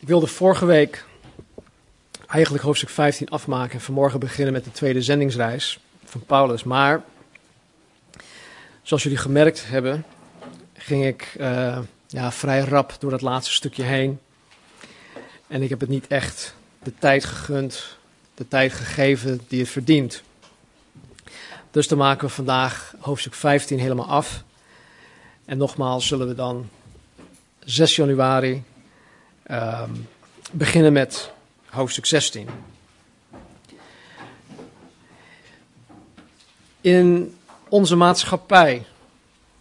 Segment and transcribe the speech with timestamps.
[0.00, 1.04] Ik wilde vorige week
[2.26, 6.64] eigenlijk hoofdstuk 15 afmaken en vanmorgen beginnen met de tweede zendingsreis van Paulus.
[6.64, 7.02] Maar
[8.82, 10.04] zoals jullie gemerkt hebben,
[10.76, 14.20] ging ik uh, ja, vrij rap door dat laatste stukje heen.
[15.46, 17.96] En ik heb het niet echt de tijd gegund,
[18.34, 20.22] de tijd gegeven die het verdient.
[21.70, 24.42] Dus dan maken we vandaag hoofdstuk 15 helemaal af.
[25.44, 26.68] En nogmaals zullen we dan
[27.64, 28.62] 6 januari
[29.50, 30.08] um,
[30.52, 31.32] beginnen met
[31.66, 32.48] hoofdstuk 16.
[36.80, 37.34] In
[37.68, 38.86] onze maatschappij,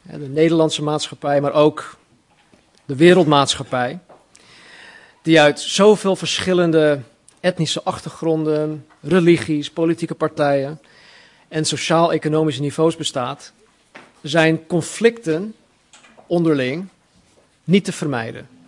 [0.02, 1.98] de Nederlandse maatschappij, maar ook
[2.86, 4.00] de wereldmaatschappij,
[5.22, 7.02] die uit zoveel verschillende
[7.40, 10.82] etnische achtergronden, religies, politieke partijen
[11.48, 13.54] en sociaal-economische niveaus bestaat,
[14.22, 15.56] zijn conflicten
[16.28, 16.88] onderling
[17.64, 18.59] niet te vermijden.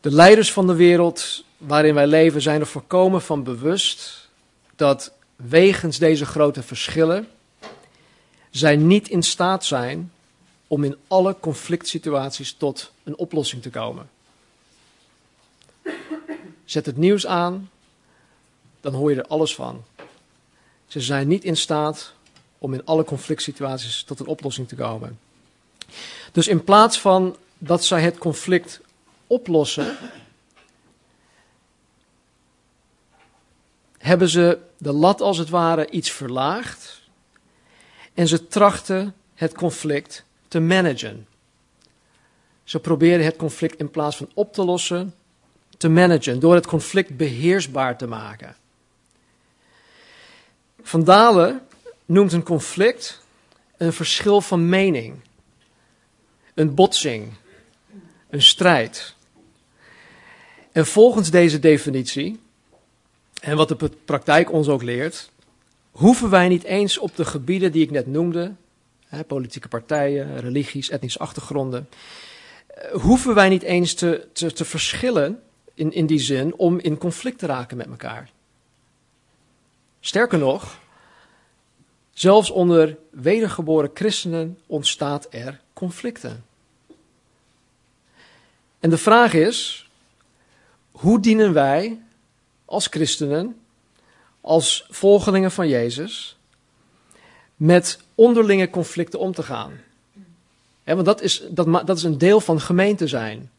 [0.00, 4.28] De leiders van de wereld waarin wij leven zijn er voorkomen van bewust
[4.76, 7.28] dat wegens deze grote verschillen
[8.50, 10.12] zij niet in staat zijn
[10.66, 14.10] om in alle conflict situaties tot een oplossing te komen.
[16.64, 17.70] Zet het nieuws aan,
[18.80, 19.84] dan hoor je er alles van.
[20.86, 22.12] Ze zijn niet in staat
[22.58, 25.18] om in alle conflict situaties tot een oplossing te komen.
[26.32, 28.80] Dus in plaats van dat zij het conflict
[29.28, 29.96] oplossen,
[33.98, 37.02] hebben ze de lat als het ware iets verlaagd
[38.14, 41.26] en ze trachten het conflict te managen.
[42.64, 45.14] Ze proberen het conflict in plaats van op te lossen,
[45.76, 48.56] te managen, door het conflict beheersbaar te maken.
[50.82, 51.66] Van Dalen
[52.04, 53.22] noemt een conflict
[53.76, 55.20] een verschil van mening,
[56.54, 57.32] een botsing,
[58.30, 59.14] een strijd.
[60.78, 62.40] En volgens deze definitie,
[63.40, 65.30] en wat de praktijk ons ook leert,
[65.90, 68.54] hoeven wij niet eens op de gebieden die ik net noemde,
[69.06, 71.88] hè, politieke partijen, religies, etnische achtergronden,
[72.66, 75.42] eh, hoeven wij niet eens te, te, te verschillen
[75.74, 78.30] in, in die zin om in conflict te raken met elkaar.
[80.00, 80.78] Sterker nog,
[82.12, 86.44] zelfs onder wedergeboren christenen ontstaat er conflicten.
[88.80, 89.87] En de vraag is,
[90.98, 92.00] hoe dienen wij
[92.64, 93.60] als christenen,
[94.40, 96.36] als volgelingen van Jezus,
[97.56, 99.80] met onderlinge conflicten om te gaan?
[100.84, 103.50] want dat is, dat, dat is een deel van gemeente zijn.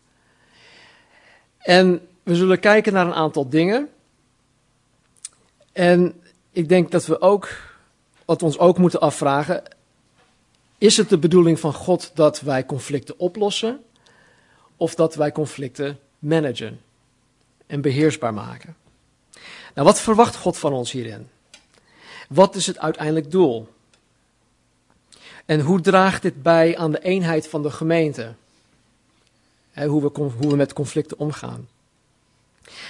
[1.57, 3.89] En we zullen kijken naar een aantal dingen.
[5.71, 6.21] En
[6.51, 7.50] ik denk dat we ook,
[8.25, 9.63] wat we ons ook moeten afvragen,
[10.77, 13.83] is het de bedoeling van God dat wij conflicten oplossen
[14.77, 16.79] of dat wij conflicten managen?
[17.69, 18.75] En beheersbaar maken.
[19.74, 21.30] Nou, wat verwacht God van ons hierin?
[22.30, 23.68] Wat is het uiteindelijk doel?
[25.46, 28.34] En hoe draagt dit bij aan de eenheid van de gemeente?
[29.74, 31.68] hoe, we, hoe we met conflicten omgaan.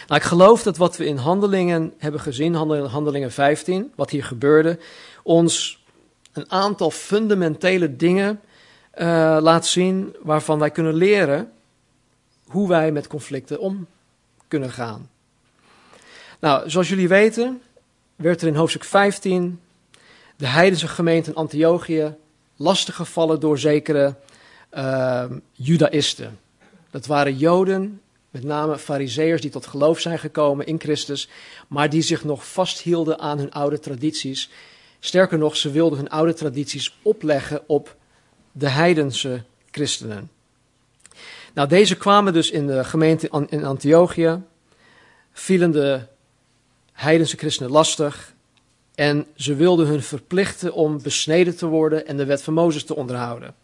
[0.07, 2.53] Nou, ik geloof dat wat we in handelingen hebben gezien,
[2.85, 4.79] handelingen 15, wat hier gebeurde,
[5.23, 5.83] ons
[6.33, 8.41] een aantal fundamentele dingen
[8.95, 11.51] uh, laat zien waarvan wij kunnen leren
[12.47, 13.87] hoe wij met conflicten om
[14.49, 15.09] kunnen gaan.
[16.39, 17.61] Nou, zoals jullie weten,
[18.15, 19.59] werd er in hoofdstuk 15
[20.35, 22.15] de heidense gemeente in Antiochië
[22.55, 24.15] lastiggevallen door zekere
[24.73, 26.39] uh, judaïsten.
[26.89, 31.29] Dat waren joden, met name fariseërs die tot geloof zijn gekomen in Christus,
[31.67, 34.49] maar die zich nog vasthielden aan hun oude tradities.
[34.99, 37.95] Sterker nog, ze wilden hun oude tradities opleggen op
[38.51, 40.29] de heidense christenen.
[41.53, 44.41] Nou, deze kwamen dus in de gemeente in Antiochië,
[45.31, 46.01] vielen de
[46.93, 48.33] heidense christenen lastig
[48.95, 52.95] en ze wilden hun verplichten om besneden te worden en de wet van Mozes te
[52.95, 53.55] onderhouden.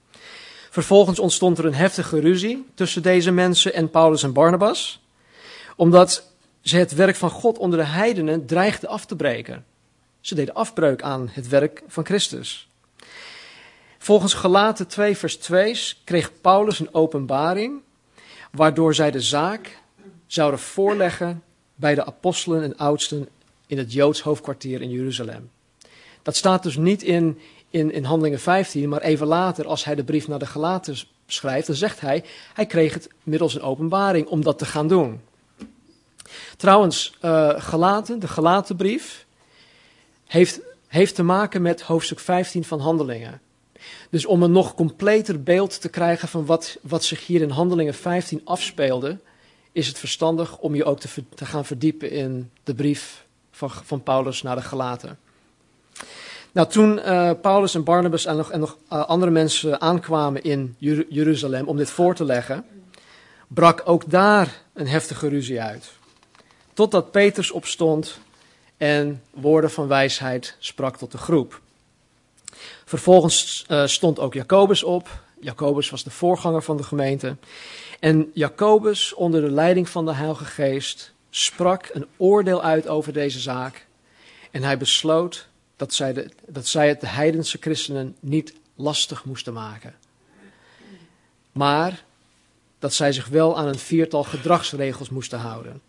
[0.69, 5.03] Vervolgens ontstond er een heftige ruzie tussen deze mensen en Paulus en Barnabas,
[5.75, 9.65] omdat ze het werk van God onder de heidenen dreigden af te breken.
[10.21, 12.69] Ze deden afbreuk aan het werk van Christus.
[14.05, 17.81] Volgens Galaten 2 vers 2 kreeg Paulus een openbaring
[18.51, 19.79] waardoor zij de zaak
[20.27, 21.43] zouden voorleggen
[21.75, 23.29] bij de apostelen en oudsten
[23.67, 25.49] in het Joods hoofdkwartier in Jeruzalem.
[26.21, 30.03] Dat staat dus niet in, in, in Handelingen 15, maar even later, als hij de
[30.03, 30.97] brief naar de Galaten
[31.27, 32.23] schrijft, dan zegt hij,
[32.53, 35.21] hij kreeg het middels een openbaring om dat te gaan doen.
[36.57, 39.25] Trouwens, uh, de Galatenbrief,
[40.25, 43.43] heeft, heeft te maken met hoofdstuk 15 van Handelingen.
[44.09, 47.93] Dus om een nog completer beeld te krijgen van wat, wat zich hier in Handelingen
[47.93, 49.19] 15 afspeelde,
[49.71, 54.03] is het verstandig om je ook te, te gaan verdiepen in de brief van, van
[54.03, 55.17] Paulus naar de Galaten.
[56.51, 60.75] Nou, toen uh, Paulus en Barnabas en nog, en nog uh, andere mensen aankwamen in
[60.77, 62.65] Jer Jeruzalem om dit voor te leggen,
[63.47, 65.91] brak ook daar een heftige ruzie uit.
[66.73, 68.19] Totdat Petrus opstond
[68.77, 71.61] en woorden van wijsheid sprak tot de groep.
[72.85, 75.23] Vervolgens uh, stond ook Jacobus op.
[75.39, 77.35] Jacobus was de voorganger van de gemeente.
[77.99, 83.39] En Jacobus, onder de leiding van de Heilige Geest, sprak een oordeel uit over deze
[83.39, 83.87] zaak.
[84.51, 89.53] En hij besloot dat zij, de, dat zij het de heidense christenen niet lastig moesten
[89.53, 89.95] maken.
[91.51, 92.03] Maar
[92.79, 95.81] dat zij zich wel aan een viertal gedragsregels moesten houden.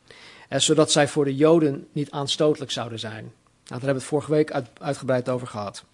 [0.49, 3.23] En zodat zij voor de Joden niet aanstotelijk zouden zijn.
[3.23, 3.33] Nou,
[3.65, 5.85] daar hebben we het vorige week uit, uitgebreid over gehad.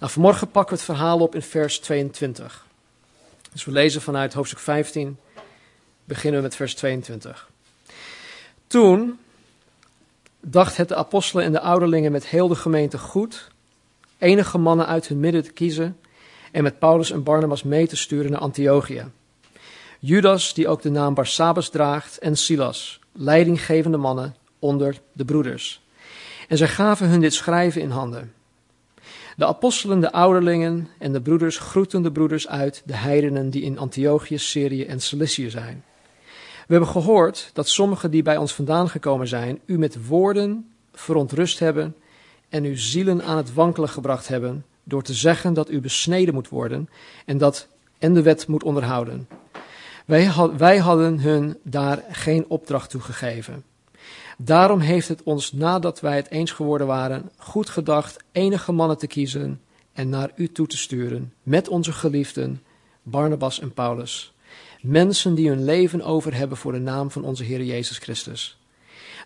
[0.00, 2.66] Nou, vanmorgen pakken we het verhaal op in vers 22.
[3.52, 5.18] Dus we lezen vanuit hoofdstuk 15,
[6.04, 7.48] beginnen we met vers 22.
[8.66, 9.18] Toen
[10.40, 13.48] dacht het de apostelen en de ouderlingen met heel de gemeente goed
[14.18, 15.96] enige mannen uit hun midden te kiezen
[16.52, 19.04] en met Paulus en Barnabas mee te sturen naar Antiochië.
[19.98, 25.82] Judas, die ook de naam Barsabas draagt, en Silas, leidinggevende mannen onder de broeders.
[26.48, 28.32] En zij gaven hun dit schrijven in handen.
[29.36, 33.78] De apostelen, de ouderlingen en de broeders groeten de broeders uit, de heidenen die in
[33.78, 35.84] Antiochië, Syrië en Cilicië zijn.
[36.66, 41.58] We hebben gehoord dat sommigen die bij ons vandaan gekomen zijn, u met woorden verontrust
[41.58, 41.96] hebben
[42.48, 46.48] en uw zielen aan het wankelen gebracht hebben, door te zeggen dat u besneden moet
[46.48, 46.88] worden
[47.24, 47.68] en, dat,
[47.98, 49.28] en de wet moet onderhouden.
[50.06, 53.64] Wij, wij hadden hun daar geen opdracht toe gegeven.
[54.36, 59.06] Daarom heeft het ons, nadat wij het eens geworden waren, goed gedacht enige mannen te
[59.06, 59.60] kiezen
[59.92, 62.62] en naar u toe te sturen, met onze geliefden,
[63.02, 64.34] Barnabas en Paulus.
[64.80, 68.58] Mensen die hun leven over hebben voor de naam van onze Heer Jezus Christus.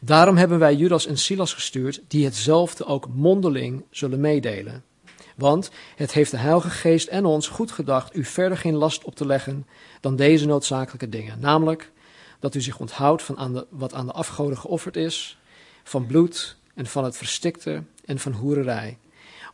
[0.00, 4.84] Daarom hebben wij Judas en Silas gestuurd, die hetzelfde ook mondeling zullen meedelen.
[5.36, 9.14] Want het heeft de Heilige Geest en ons goed gedacht u verder geen last op
[9.14, 9.66] te leggen
[10.00, 11.40] dan deze noodzakelijke dingen.
[11.40, 11.92] Namelijk
[12.40, 15.38] dat u zich onthoudt van aan de, wat aan de afgoden geofferd is,
[15.84, 18.98] van bloed en van het verstikte en van hoererij.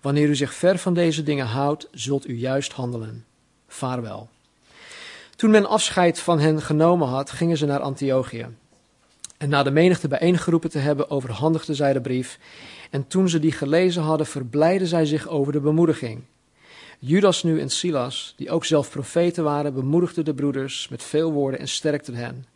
[0.01, 3.25] Wanneer u zich ver van deze dingen houdt, zult u juist handelen.
[3.69, 4.29] Vaarwel.
[5.37, 8.47] Toen men afscheid van hen genomen had, gingen ze naar Antiochië.
[9.37, 12.39] En na de menigte bijeengeroepen te hebben, overhandigde zij de brief.
[12.91, 16.23] En toen ze die gelezen hadden, verblijden zij zich over de bemoediging.
[16.99, 21.61] Judas nu en Silas, die ook zelf profeten waren, bemoedigden de broeders met veel woorden
[21.61, 22.47] en sterkten hen.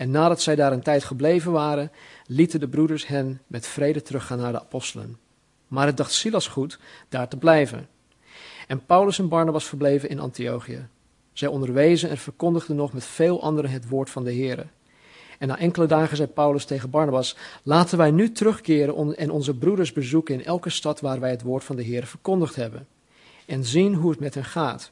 [0.00, 1.92] En nadat zij daar een tijd gebleven waren,
[2.26, 5.18] lieten de broeders hen met vrede teruggaan naar de apostelen.
[5.68, 7.88] Maar het dacht Silas goed daar te blijven.
[8.66, 10.86] En Paulus en Barnabas verbleven in Antiochië.
[11.32, 14.66] Zij onderwezen en verkondigden nog met veel anderen het woord van de Here.
[15.38, 19.92] En na enkele dagen zei Paulus tegen Barnabas: Laten wij nu terugkeren en onze broeders
[19.92, 22.86] bezoeken in elke stad waar wij het woord van de Heer verkondigd hebben.
[23.46, 24.90] En zien hoe het met hen gaat.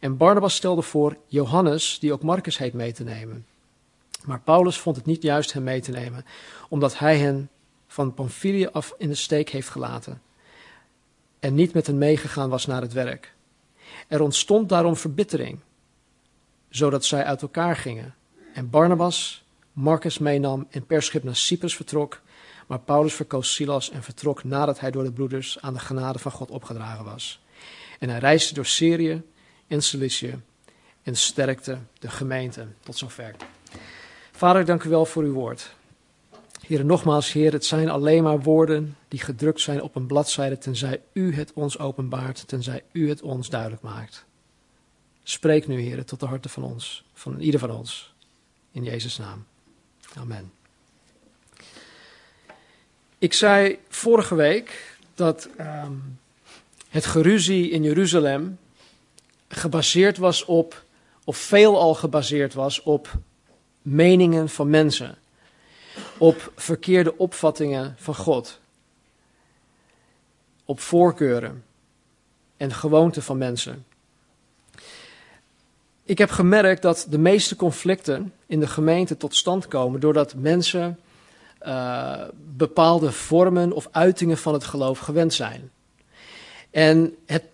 [0.00, 3.46] En Barnabas stelde voor Johannes, die ook Marcus heet, mee te nemen.
[4.24, 6.24] Maar Paulus vond het niet juist hem mee te nemen,
[6.68, 7.50] omdat hij hen
[7.86, 10.22] van Pamphylië af in de steek heeft gelaten.
[11.40, 13.34] En niet met hen meegegaan was naar het werk.
[14.08, 15.58] Er ontstond daarom verbittering,
[16.68, 18.14] zodat zij uit elkaar gingen.
[18.52, 22.20] En Barnabas Marcus meenam en per schip naar Cyprus vertrok,
[22.66, 26.32] maar Paulus verkoos Silas en vertrok nadat hij door de broeders aan de genade van
[26.32, 27.40] God opgedragen was.
[27.98, 29.22] En hij reisde door Syrië
[29.66, 30.40] en Cilicië
[31.02, 32.66] en sterkte de gemeente.
[32.80, 33.34] Tot zover.
[34.38, 35.74] Vader, dank u wel voor uw woord.
[36.66, 41.00] Heer, nogmaals, Heer, het zijn alleen maar woorden die gedrukt zijn op een bladzijde, tenzij
[41.12, 44.24] u het ons openbaart, tenzij u het ons duidelijk maakt.
[45.22, 48.12] Spreek nu, Heer, tot de harten van ons, van ieder van ons.
[48.72, 49.44] In Jezus' naam.
[50.14, 50.52] Amen.
[53.18, 56.18] Ik zei vorige week dat um,
[56.88, 58.58] het geruzie in Jeruzalem
[59.48, 60.84] gebaseerd was op,
[61.24, 63.18] of veelal gebaseerd was op
[63.88, 65.18] meningen van mensen,
[66.18, 68.60] op verkeerde opvattingen van God,
[70.64, 71.64] op voorkeuren
[72.56, 73.84] en gewoonten van mensen.
[76.02, 80.98] Ik heb gemerkt dat de meeste conflicten in de gemeente tot stand komen doordat mensen
[81.62, 82.22] uh,
[82.56, 85.70] bepaalde vormen of uitingen van het geloof gewend zijn.
[86.70, 87.44] En het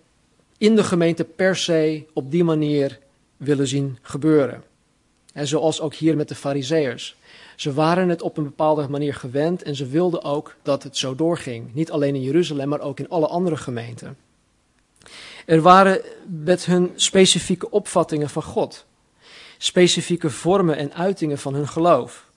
[0.59, 2.99] in de gemeente per se op die manier
[3.37, 4.63] willen zien gebeuren.
[5.35, 7.17] En zoals ook hier met de Fariseërs.
[7.57, 11.15] Ze waren het op een bepaalde manier gewend en ze wilden ook dat het zo
[11.15, 11.75] doorging.
[11.75, 14.17] Niet alleen in Jeruzalem, maar ook in alle andere gemeenten.
[15.47, 18.87] Er waren met hun specifieke opvattingen van God,
[19.59, 22.31] specifieke vormen en uitingen van hun geloof.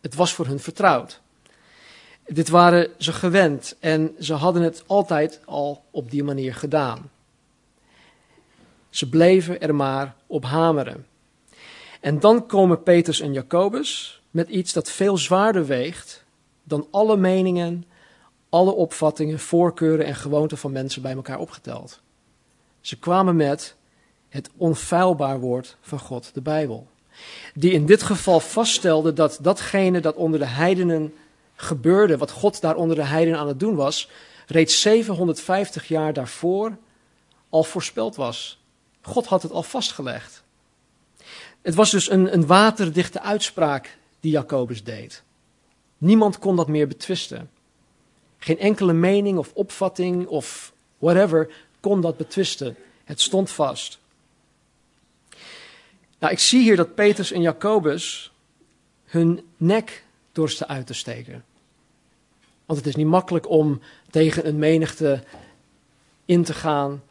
[0.00, 1.20] Het was voor hun vertrouwd.
[2.26, 7.10] Dit waren ze gewend en ze hadden het altijd al op die manier gedaan.
[8.90, 11.06] Ze bleven er maar op hameren.
[12.06, 16.24] En dan komen Petrus en Jacobus met iets dat veel zwaarder weegt
[16.62, 17.84] dan alle meningen,
[18.48, 22.00] alle opvattingen, voorkeuren en gewoonten van mensen bij elkaar opgeteld.
[22.80, 23.76] Ze kwamen met
[24.28, 26.86] het onfeilbaar woord van God, de Bijbel.
[27.54, 31.14] Die in dit geval vaststelde dat datgene dat onder de heidenen
[31.54, 34.10] gebeurde, wat God daar onder de heidenen aan het doen was,
[34.46, 36.76] reeds 750 jaar daarvoor
[37.48, 38.60] al voorspeld was.
[39.02, 40.44] God had het al vastgelegd.
[41.66, 45.22] Het was dus een, een waterdichte uitspraak die Jacobus deed.
[45.98, 47.50] Niemand kon dat meer betwisten.
[48.38, 52.76] Geen enkele mening of opvatting of whatever kon dat betwisten.
[53.04, 53.98] Het stond vast.
[56.18, 58.32] Nou, ik zie hier dat Petrus en Jacobus
[59.04, 61.44] hun nek dorsten uit te steken.
[62.66, 63.80] Want het is niet makkelijk om
[64.10, 65.22] tegen een menigte
[66.24, 67.02] in te gaan.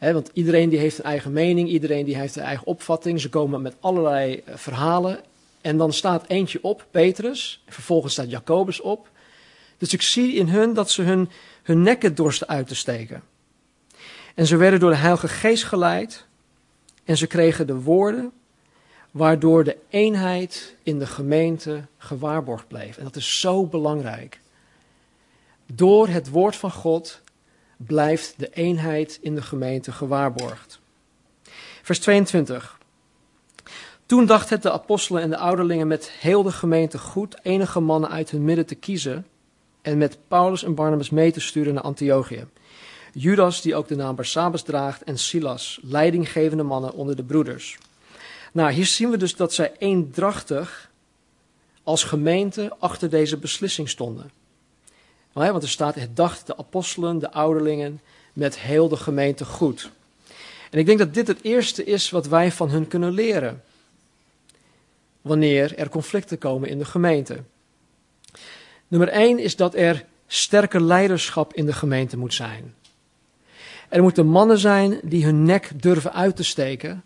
[0.00, 3.20] Want iedereen die heeft een eigen mening, iedereen die heeft een eigen opvatting.
[3.20, 5.20] Ze komen met allerlei eh, verhalen.
[5.60, 7.62] En dan staat eentje op, Petrus.
[7.66, 9.08] En vervolgens staat Jacobus op.
[9.78, 11.28] Dus ik zie in hun dat ze hun,
[11.62, 13.22] hun nekken dorsten uit te steken.
[14.34, 16.26] En ze werden door de Heilige Geest geleid.
[17.04, 18.32] En ze kregen de woorden
[19.10, 22.96] waardoor de eenheid in de gemeente gewaarborgd bleef.
[22.96, 24.40] En dat is zo belangrijk.
[25.66, 27.20] Door het woord van God
[27.86, 30.80] blijft de eenheid in de gemeente gewaarborgd.
[31.82, 32.78] Vers 22.
[34.06, 38.10] Toen dacht het de apostelen en de ouderlingen met heel de gemeente goed enige mannen
[38.10, 39.26] uit hun midden te kiezen
[39.82, 42.46] en met Paulus en Barnabas mee te sturen naar Antiochië.
[43.12, 47.78] Judas, die ook de naam Barsabas draagt, en Silas, leidinggevende mannen onder de broeders.
[48.52, 50.90] Nou, hier zien we dus dat zij eendrachtig
[51.82, 54.30] als gemeente achter deze beslissing stonden.
[55.32, 58.00] Want er staat, het dacht de apostelen, de ouderlingen,
[58.32, 59.90] met heel de gemeente goed.
[60.70, 63.62] En ik denk dat dit het eerste is wat wij van hun kunnen leren.
[65.20, 67.38] Wanneer er conflicten komen in de gemeente.
[68.88, 72.74] Nummer één is dat er sterke leiderschap in de gemeente moet zijn.
[73.88, 77.04] Er moeten mannen zijn die hun nek durven uit te steken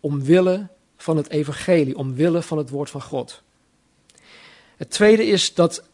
[0.00, 3.42] omwille van het evangelie, omwille van het woord van God.
[4.76, 5.84] Het tweede is dat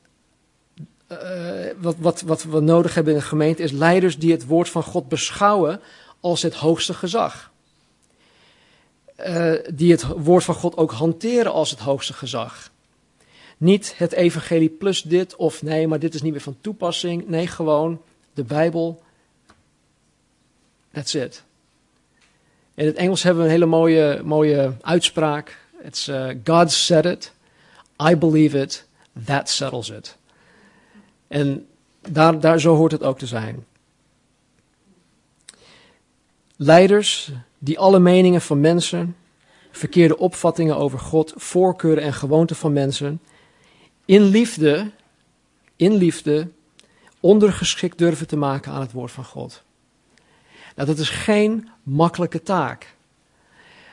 [1.79, 4.83] wat, wat, wat we nodig hebben in de gemeente is leiders die het woord van
[4.83, 5.81] God beschouwen
[6.21, 7.51] als het hoogste gezag.
[9.27, 12.71] Uh, die het woord van God ook hanteren als het hoogste gezag.
[13.57, 17.29] Niet het evangelie plus dit of nee, maar dit is niet meer van toepassing.
[17.29, 18.01] Nee, gewoon
[18.35, 19.03] de Bijbel.
[20.93, 21.43] That's it.
[22.75, 25.59] In het Engels hebben we een hele mooie, mooie uitspraak.
[25.83, 27.33] It's uh, God said it,
[28.11, 28.87] I believe it,
[29.25, 30.17] that settles it.
[31.29, 31.67] En
[32.09, 33.67] daar, daar, zo hoort het ook te zijn.
[36.57, 39.17] Leiders die alle meningen van mensen,
[39.71, 43.21] verkeerde opvattingen over God, voorkeuren en gewoonten van mensen,
[44.05, 44.91] in liefde,
[45.77, 46.49] in liefde,
[47.21, 49.63] ondergeschikt durven te maken aan het woord van God.
[50.77, 52.97] Nou, dat is geen makkelijke taak.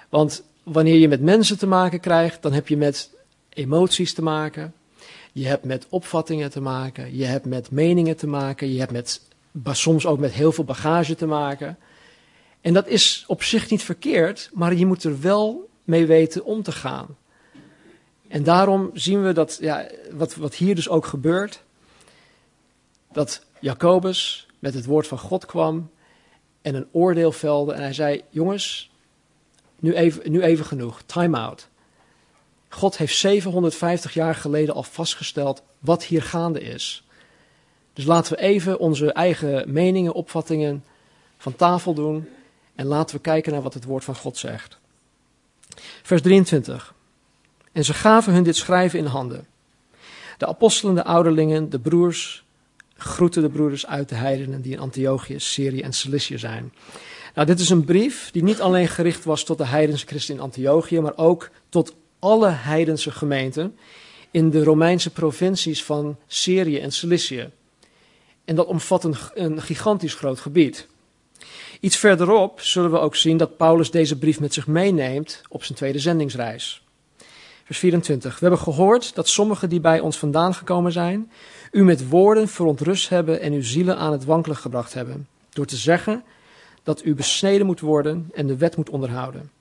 [0.10, 3.10] Want wanneer je met mensen te maken krijgt, dan heb je met
[3.50, 4.74] emoties te maken.
[5.38, 7.16] Je hebt met opvattingen te maken.
[7.18, 8.74] Je hebt met meningen te maken.
[8.74, 9.22] Je hebt met,
[9.72, 11.78] soms ook met heel veel bagage te maken.
[12.62, 16.64] En dat is op zich niet verkeerd, maar je moet er wel mee weten om
[16.64, 17.18] te gaan.
[18.28, 21.62] En daarom zien we dat, ja, wat, wat hier dus ook gebeurt,
[23.12, 25.90] dat Jacobus met het woord van God kwam
[26.62, 27.74] en een oordeel velde.
[27.74, 28.92] En hij zei: Jongens,
[29.80, 31.68] nu even, nu even genoeg, time out.
[32.76, 37.04] God heeft 750 jaar geleden al vastgesteld wat hier gaande is.
[37.94, 40.84] Dus laten we even onze eigen meningen, opvattingen
[41.38, 42.30] van tafel doen
[42.76, 44.78] en laten we kijken naar wat het woord van God zegt.
[46.04, 46.94] Vers 23.
[47.72, 49.48] En ze gaven hun dit schrijven in handen.
[50.38, 52.46] De apostelen, de ouderlingen, de broers
[52.98, 56.74] groeten de broeders uit de heidenen die in Antiochië, Syrië en Cilicië zijn.
[57.36, 60.42] Nou, dit is een brief die niet alleen gericht was tot de heidense christen in
[60.42, 63.78] Antiochië, maar ook tot alle heidense gemeenten
[64.32, 67.50] in de Romeinse provincies van Syrië en Cilicië.
[68.46, 70.88] En dat omvat een, een gigantisch groot gebied.
[71.80, 75.78] Iets verderop zullen we ook zien dat Paulus deze brief met zich meeneemt op zijn
[75.78, 76.84] tweede zendingsreis.
[77.64, 78.34] Vers 24.
[78.34, 81.32] We hebben gehoord dat sommigen die bij ons vandaan gekomen zijn,
[81.72, 85.28] u met woorden verontrust hebben en uw zielen aan het wankelen gebracht hebben.
[85.50, 86.24] Door te zeggen
[86.84, 89.52] dat u besneden moet worden en de wet moet onderhouden.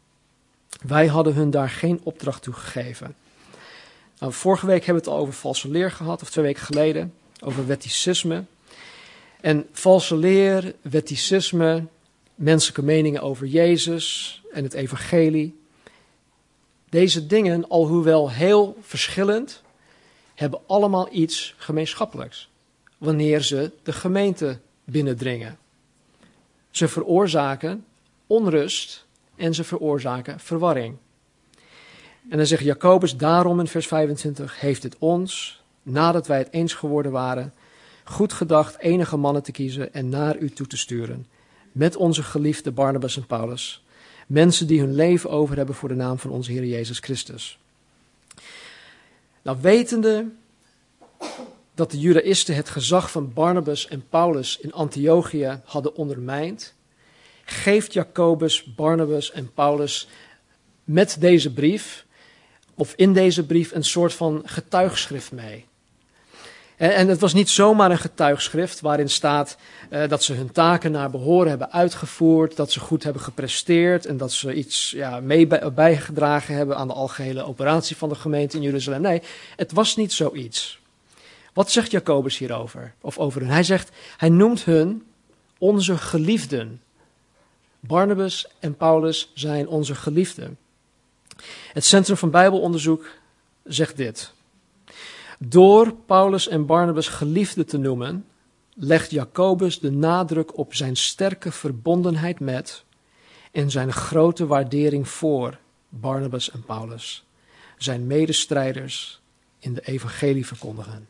[0.82, 3.14] Wij hadden hun daar geen opdracht toe gegeven.
[4.18, 7.14] Nou, vorige week hebben we het al over valse leer gehad, of twee weken geleden,
[7.40, 8.44] over wetticisme.
[9.40, 11.86] En valse leer, wetticisme,
[12.34, 15.58] menselijke meningen over Jezus en het evangelie.
[16.88, 19.62] Deze dingen, alhoewel heel verschillend,
[20.34, 22.48] hebben allemaal iets gemeenschappelijks.
[22.98, 25.58] Wanneer ze de gemeente binnendringen.
[26.70, 27.84] Ze veroorzaken
[28.26, 29.03] onrust
[29.36, 30.96] en ze veroorzaken verwarring.
[32.30, 36.74] En dan zegt Jacobus daarom in vers 25: Heeft het ons, nadat wij het eens
[36.74, 37.52] geworden waren,
[38.04, 41.26] goed gedacht enige mannen te kiezen en naar u toe te sturen.
[41.72, 43.84] Met onze geliefde Barnabas en Paulus.
[44.26, 47.58] Mensen die hun leven over hebben voor de naam van onze Heer Jezus Christus.
[49.42, 50.26] Nou, wetende
[51.74, 56.74] dat de Judaïsten het gezag van Barnabas en Paulus in Antiochië hadden ondermijnd,
[57.44, 60.08] geeft Jacobus Barnabas en Paulus
[60.84, 62.04] met deze brief,
[62.74, 65.64] of in deze brief, een soort van getuigschrift mee.
[66.76, 69.56] En het was niet zomaar een getuigschrift waarin staat
[69.90, 74.16] uh, dat ze hun taken naar behoren hebben uitgevoerd, dat ze goed hebben gepresteerd en
[74.16, 78.62] dat ze iets ja, mee bijgedragen hebben aan de algehele operatie van de gemeente in
[78.62, 79.00] Jeruzalem.
[79.00, 79.22] Nee,
[79.56, 80.78] het was niet zoiets.
[81.52, 82.94] Wat zegt Jacobus hierover?
[83.00, 83.50] Of over hun?
[83.50, 85.02] Hij zegt, hij noemt hun
[85.58, 86.80] onze geliefden.
[87.86, 90.58] Barnabas en Paulus zijn onze geliefden.
[91.72, 93.06] Het Centrum van Bijbelonderzoek
[93.64, 94.32] zegt dit.
[95.38, 98.26] Door Paulus en Barnabas geliefden te noemen,
[98.74, 102.84] legt Jacobus de nadruk op zijn sterke verbondenheid met
[103.52, 107.24] en zijn grote waardering voor Barnabas en Paulus,
[107.78, 109.20] zijn medestrijders
[109.58, 111.08] in de evangelie verkondigen.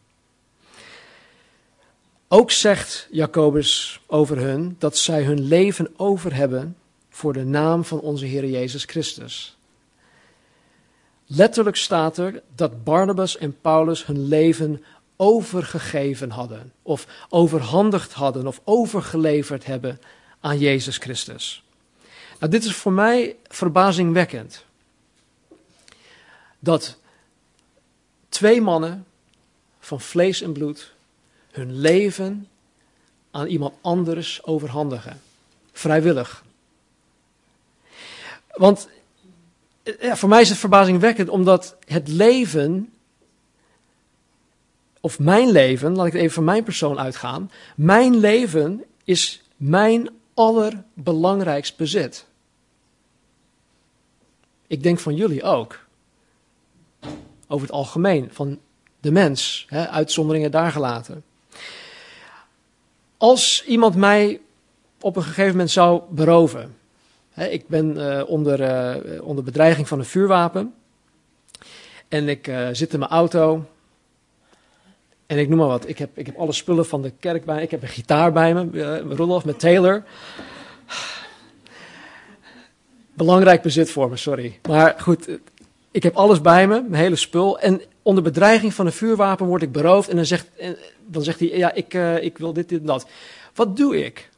[2.29, 6.77] Ook zegt Jacobus over hun dat zij hun leven over hebben
[7.09, 9.57] voor de naam van onze Heer Jezus Christus.
[11.27, 14.85] Letterlijk staat er dat Barnabas en Paulus hun leven
[15.17, 20.01] overgegeven hadden, of overhandigd hadden, of overgeleverd hebben
[20.41, 21.65] aan Jezus Christus.
[22.39, 24.65] Nou, dit is voor mij verbazingwekkend.
[26.59, 26.99] Dat
[28.29, 29.07] twee mannen
[29.79, 30.94] van vlees en bloed
[31.55, 32.49] hun leven
[33.31, 35.21] aan iemand anders overhandigen.
[35.73, 36.45] Vrijwillig.
[38.53, 38.89] Want
[40.01, 42.93] ja, voor mij is het verbazingwekkend, omdat het leven,
[45.01, 51.77] of mijn leven, laat ik even van mijn persoon uitgaan, mijn leven is mijn allerbelangrijkst
[51.77, 52.27] bezit.
[54.67, 55.79] Ik denk van jullie ook.
[57.47, 58.61] Over het algemeen, van
[59.01, 61.25] de mens, hè, uitzonderingen daar gelaten.
[63.17, 64.41] Als iemand mij
[65.01, 66.77] op een gegeven moment zou beroven,
[67.35, 70.75] ik ben uh, onder, uh, onder bedreiging van een vuurwapen.
[72.09, 73.65] En ik uh, zit in mijn auto.
[75.27, 75.89] En ik noem maar wat.
[75.89, 77.63] Ik heb, ik heb alle spullen van de kerk bij me.
[77.63, 78.69] Ik heb een gitaar bij me.
[79.09, 80.03] Rudolf met Taylor.
[83.15, 84.59] Belangrijk bezit voor me, sorry.
[84.69, 85.29] Maar goed,
[85.91, 87.59] ik heb alles bij me, mijn hele spul.
[87.59, 90.09] En onder bedreiging van een vuurwapen word ik beroofd.
[90.09, 90.47] En dan zegt,
[91.07, 93.07] dan zegt hij, ja, ik, ik wil dit, dit en dat.
[93.55, 94.31] Wat doe ik?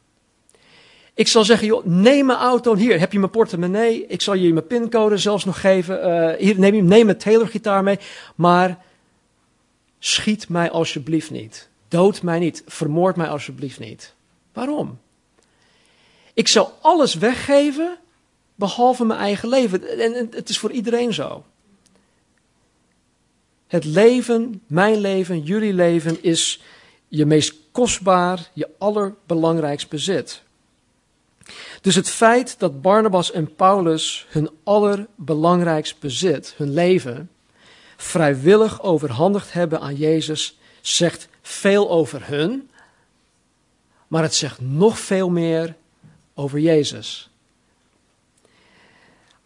[1.17, 4.53] Ik zal zeggen, joh, neem mijn auto, hier heb je mijn portemonnee, ik zal je
[4.53, 7.99] mijn pincode zelfs nog geven, uh, hier neem, neem mijn Taylor gitaar mee,
[8.35, 8.83] maar
[9.99, 11.69] schiet mij alsjeblieft niet.
[11.87, 14.13] Dood mij niet, vermoord mij alsjeblieft niet.
[14.53, 14.99] Waarom?
[16.33, 17.97] Ik zal alles weggeven,
[18.55, 19.99] behalve mijn eigen leven.
[19.99, 21.43] En het is voor iedereen zo.
[23.67, 26.61] Het leven, mijn leven, jullie leven is
[27.07, 30.41] je meest kostbaar, je allerbelangrijkst bezit.
[31.81, 37.29] Dus het feit dat Barnabas en Paulus hun allerbelangrijkst bezit, hun leven,
[37.97, 42.69] vrijwillig overhandigd hebben aan Jezus, zegt veel over hun,
[44.07, 45.75] maar het zegt nog veel meer
[46.33, 47.29] over Jezus.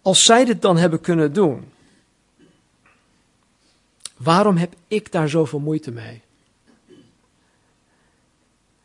[0.01, 1.70] Als zij dit dan hebben kunnen doen,
[4.23, 6.21] waarom heb ik daar zoveel moeite mee?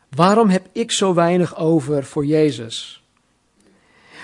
[0.09, 3.03] Waarom heb ik zo weinig over voor Jezus?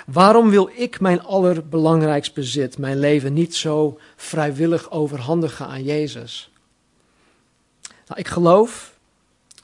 [0.07, 6.51] Waarom wil ik mijn allerbelangrijkst bezit, mijn leven, niet zo vrijwillig overhandigen aan Jezus?
[7.83, 8.98] Nou, ik geloof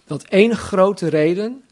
[0.05, 1.63] dat één grote reden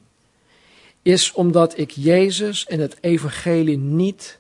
[1.03, 4.39] is omdat ik Jezus en het evangelie niet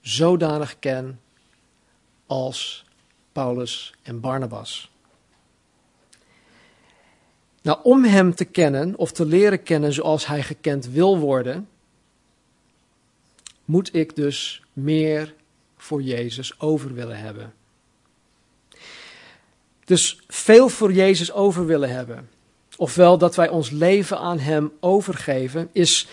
[0.00, 1.20] zodanig ken
[2.26, 2.86] als
[3.38, 4.90] Paulus en Barnabas.
[7.62, 11.68] Nou, om hem te kennen of te leren kennen zoals hij gekend wil worden,
[13.64, 15.34] moet ik dus meer
[15.76, 17.54] voor Jezus over willen hebben.
[19.84, 22.28] Dus veel voor Jezus over willen hebben,
[22.76, 26.08] ofwel dat wij ons leven aan Hem overgeven, is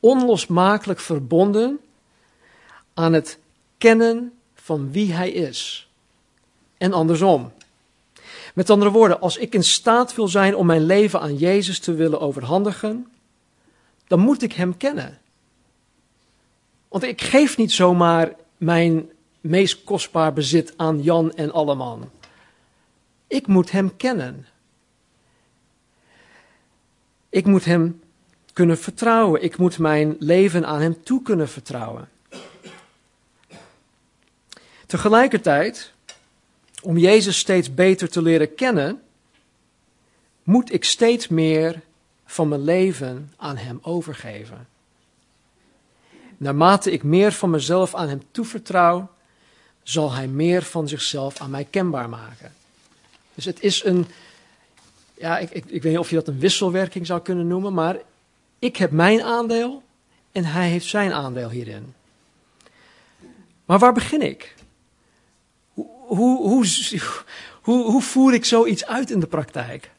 [0.00, 1.80] onlosmakelijk verbonden
[2.94, 3.38] aan het
[3.78, 5.90] kennen van wie Hij is.
[6.82, 7.52] En andersom.
[8.54, 11.94] Met andere woorden, als ik in staat wil zijn om mijn leven aan Jezus te
[11.94, 13.12] willen overhandigen,
[14.06, 15.18] dan moet ik Hem kennen.
[16.88, 22.10] Want ik geef niet zomaar mijn meest kostbaar bezit aan Jan en Alleman.
[23.26, 24.46] Ik moet Hem kennen.
[27.28, 28.00] Ik moet Hem
[28.52, 29.42] kunnen vertrouwen.
[29.42, 32.08] Ik moet mijn leven aan Hem toe kunnen vertrouwen.
[34.86, 35.91] Tegelijkertijd,
[36.82, 39.02] om Jezus steeds beter te leren kennen,
[40.42, 41.80] moet ik steeds meer
[42.24, 44.66] van mijn leven aan Hem overgeven.
[46.36, 49.10] Naarmate ik meer van mezelf aan Hem toevertrouw,
[49.82, 52.52] zal Hij meer van zichzelf aan mij kenbaar maken.
[53.34, 54.06] Dus het is een,
[55.14, 57.96] ja, ik, ik, ik weet niet of je dat een wisselwerking zou kunnen noemen, maar
[58.58, 59.82] ik heb mijn aandeel
[60.32, 61.94] en Hij heeft zijn aandeel hierin.
[63.64, 64.54] Maar waar begin ik?
[66.16, 66.66] Hoe, hoe,
[67.62, 69.90] hoe, hoe, voer ik zoiets uit in de praktijk?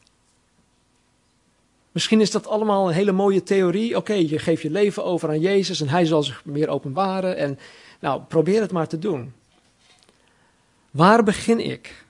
[1.92, 3.96] Misschien is dat allemaal een hele mooie theorie.
[3.96, 7.36] Oké, je geeft je leven over aan Jezus en Hij zal zich meer openbaren.
[7.36, 7.58] En
[8.00, 9.32] nou, probeer het maar te doen.
[10.90, 12.04] Waar begin ik?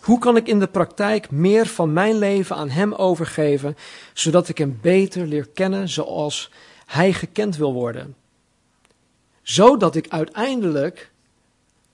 [0.00, 3.76] Hoe kan ik in de praktijk meer van mijn leven aan Hem overgeven,
[4.12, 6.50] zodat ik Hem beter leer kennen zoals
[6.86, 8.16] Hij gekend wil worden?
[9.42, 11.10] Zodat ik uiteindelijk,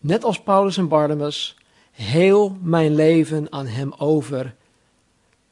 [0.04, 1.56] net als Paulus en Barnabas,
[1.90, 4.54] heel mijn leven aan Hem over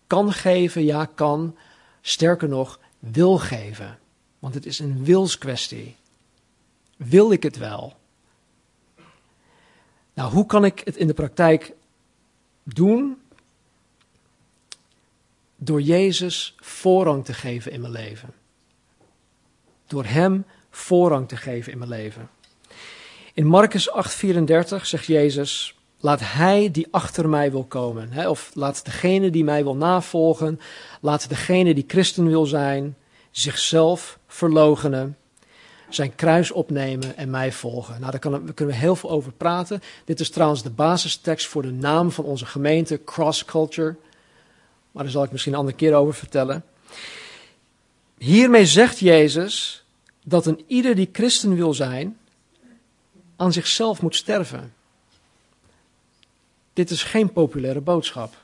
[0.07, 1.57] kan geven, ja kan,
[2.01, 3.99] sterker nog, wil geven.
[4.38, 5.97] Want het is een wilskwestie.
[6.97, 7.97] Wil ik het wel?
[10.15, 11.73] Nou, hoe kan ik het in de praktijk
[12.62, 13.21] doen?
[15.57, 18.35] Door Jezus voorrang te geven in mijn leven.
[19.87, 22.29] Door Hem voorrang te geven in mijn leven.
[23.35, 28.85] In Marcus 8:34 zegt Jezus: Laat hij die achter mij wil komen, hè, of laat
[28.85, 30.61] degene die mij wil navolgen,
[31.01, 32.97] laat degene die christen wil zijn,
[33.31, 35.16] zichzelf verloochenen,
[35.88, 38.01] zijn kruis opnemen en mij volgen.
[38.01, 39.83] Nou, daar kunnen we heel veel over praten.
[40.05, 43.97] Dit is trouwens de basistekst voor de naam van onze gemeente, Cross Culture.
[44.90, 46.64] Maar daar zal ik misschien een andere keer over vertellen.
[48.18, 49.85] Hiermee zegt Jezus
[50.25, 52.16] dat een ieder die christen wil zijn,
[53.37, 54.75] aan zichzelf moet sterven.
[56.73, 58.37] Dit is geen populaire boodschap.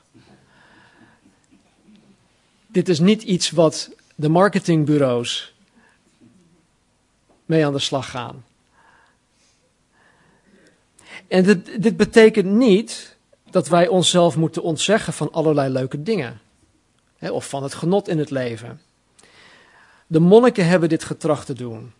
[2.67, 5.53] Dit is niet iets wat de marketingbureaus
[7.45, 8.45] mee aan de slag gaan.
[11.27, 13.17] En dit, betekent niet
[13.49, 16.39] dat wij onszelf moeten ontzeggen van allerlei leuke dingen.
[17.19, 18.81] Of van het genot in het leven.
[20.07, 21.93] De monniken hebben dit getracht te doen.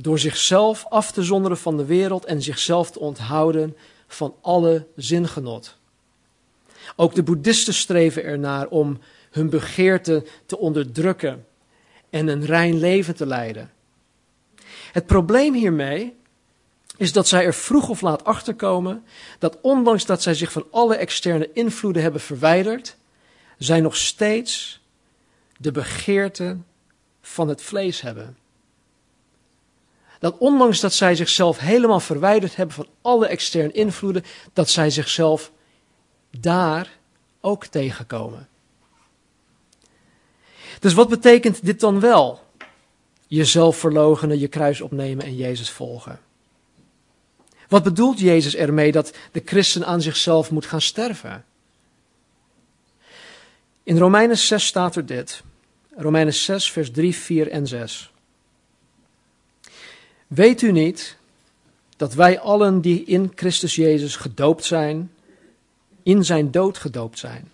[0.00, 3.76] Door zichzelf af te zonderen van de wereld en zichzelf te onthouden
[4.06, 5.76] van alle zingenot.
[6.96, 8.98] Ook de boeddhisten streven ernaar om
[9.30, 11.46] hun begeerte te onderdrukken
[12.10, 13.72] en een rein leven te leiden.
[14.92, 16.16] Het probleem hiermee
[16.96, 19.04] is dat zij er vroeg of laat achterkomen
[19.38, 22.96] dat ondanks dat zij zich van alle externe invloeden hebben verwijderd,
[23.58, 24.80] zij nog steeds
[25.58, 26.56] de begeerte
[27.20, 28.36] van het vlees hebben
[30.24, 35.52] dat ondanks dat zij zichzelf helemaal verwijderd hebben van alle externe invloeden, dat zij zichzelf
[36.40, 36.98] daar
[37.40, 38.48] ook tegenkomen.
[40.80, 42.42] Dus wat betekent dit dan wel?
[43.26, 46.20] Jezelf verloochenen, je kruis opnemen en Jezus volgen.
[47.68, 51.44] Wat bedoelt Jezus ermee dat de christen aan zichzelf moet gaan sterven?
[53.82, 55.42] In Romeinen 6 staat er dit.
[55.96, 58.12] Romeinen 6, vers 3, 4 en 6.
[60.26, 61.16] Weet u niet
[61.96, 65.10] dat wij allen die in Christus Jezus gedoopt zijn,
[66.02, 67.50] in zijn dood gedoopt zijn?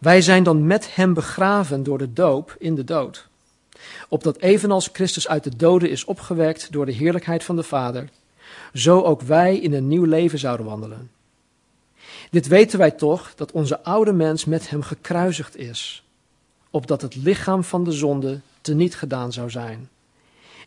[0.00, 3.28] Wij zijn dan met hem begraven door de doop in de dood.
[4.08, 8.08] Opdat evenals Christus uit de doden is opgewekt door de heerlijkheid van de Vader,
[8.74, 11.10] zo ook wij in een nieuw leven zouden wandelen.
[12.30, 16.04] Dit weten wij toch, dat onze oude mens met hem gekruisigd is,
[16.70, 19.88] opdat het lichaam van de zonde teniet gedaan zou zijn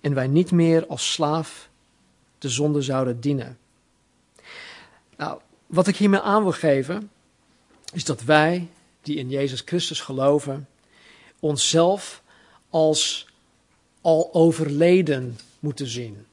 [0.02, 1.70] en wij niet meer als slaaf
[2.38, 3.58] de zonde zouden dienen.
[5.18, 7.12] Nou, wat ik hiermee aan wil geven,
[7.94, 8.68] is dat wij,
[9.02, 10.68] die in Jezus Christus geloven,
[11.40, 12.22] onszelf
[12.70, 13.28] als
[14.02, 16.26] al overleden moeten zien.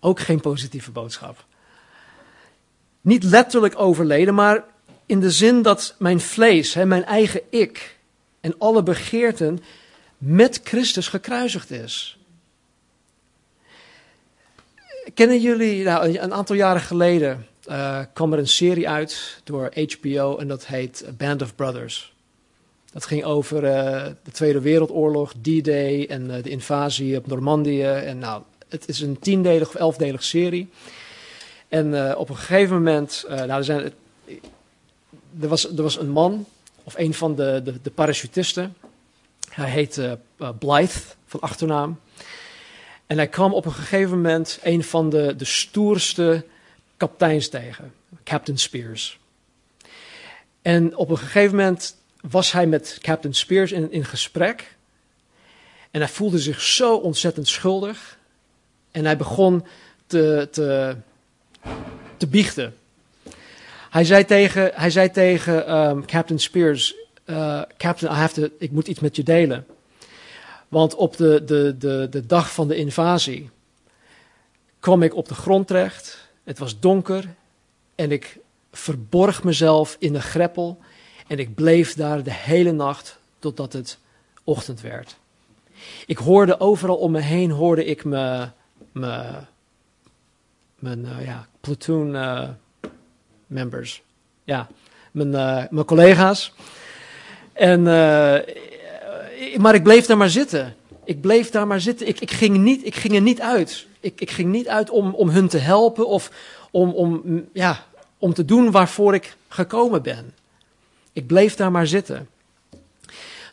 [0.00, 1.44] Ook geen positieve boodschap.
[3.00, 4.64] Niet letterlijk overleden, maar
[5.06, 7.98] in de zin dat mijn vlees, hè, mijn eigen ik
[8.40, 9.60] en alle begeerten
[10.18, 12.18] met Christus gekruisigd is.
[15.14, 20.36] Kennen jullie, nou, een aantal jaren geleden uh, kwam er een serie uit door HBO
[20.36, 22.12] en dat heet Band of Brothers.
[22.92, 27.82] Dat ging over uh, de Tweede Wereldoorlog, D-Day en uh, de invasie op Normandië.
[27.82, 30.68] En nou, het is een tiendelig of elfdelig serie.
[31.68, 33.92] En op een gegeven moment, nou, er, zijn,
[35.40, 36.46] er, was, er was een man,
[36.84, 38.74] of een van de, de, de parachutisten.
[39.54, 40.00] Hij heet
[40.58, 42.00] Blythe van achternaam.
[43.06, 46.44] En hij kwam op een gegeven moment een van de, de stoerste
[46.96, 47.92] kapiteins tegen,
[48.24, 49.18] Captain Spears.
[50.62, 54.76] En op een gegeven moment was hij met Captain Spears in, in gesprek.
[55.90, 58.18] En hij voelde zich zo ontzettend schuldig.
[58.90, 59.66] En hij begon
[60.06, 60.96] te, te,
[62.16, 62.76] te biechten.
[63.90, 69.16] Hij zei tegen, hij zei tegen um, Captain Spears: uh, Captain, ik moet iets met
[69.16, 69.66] je delen.
[70.68, 73.50] Want op de, de, de, de dag van de invasie
[74.80, 76.28] kwam ik op de grond terecht.
[76.44, 77.34] Het was donker
[77.94, 78.38] en ik
[78.72, 80.78] verborg mezelf in de greppel
[81.26, 83.98] en ik bleef daar de hele nacht totdat het
[84.44, 85.16] ochtend werd.
[86.06, 88.48] Ik hoorde overal om me heen, hoorde ik me,
[88.92, 89.32] me,
[90.78, 92.48] mijn uh, ja, platoon uh,
[93.46, 94.02] members,
[94.44, 94.68] ja,
[95.10, 95.30] mijn,
[95.70, 96.52] mijn collega's.
[97.54, 97.82] En,
[99.56, 100.76] maar ik bleef daar maar zitten.
[101.04, 102.08] Ik bleef daar maar zitten.
[102.08, 103.86] Ik, ik, ging, niet, ik ging er niet uit.
[104.00, 106.30] Ik, ik ging niet uit om, om hun te helpen of
[106.70, 107.84] om, om, ja,
[108.18, 110.34] om te doen waarvoor ik gekomen ben.
[111.12, 112.28] Ik bleef daar maar zitten.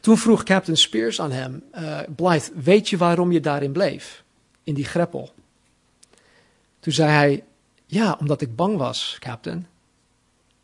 [0.02, 4.24] Toen vroeg Captain Spears aan hem: uh, Blythe, weet je waarom je daarin bleef?
[4.64, 5.34] In die greppel.
[6.80, 7.44] Toen zei hij:
[7.86, 9.68] Ja, omdat ik bang was, Captain.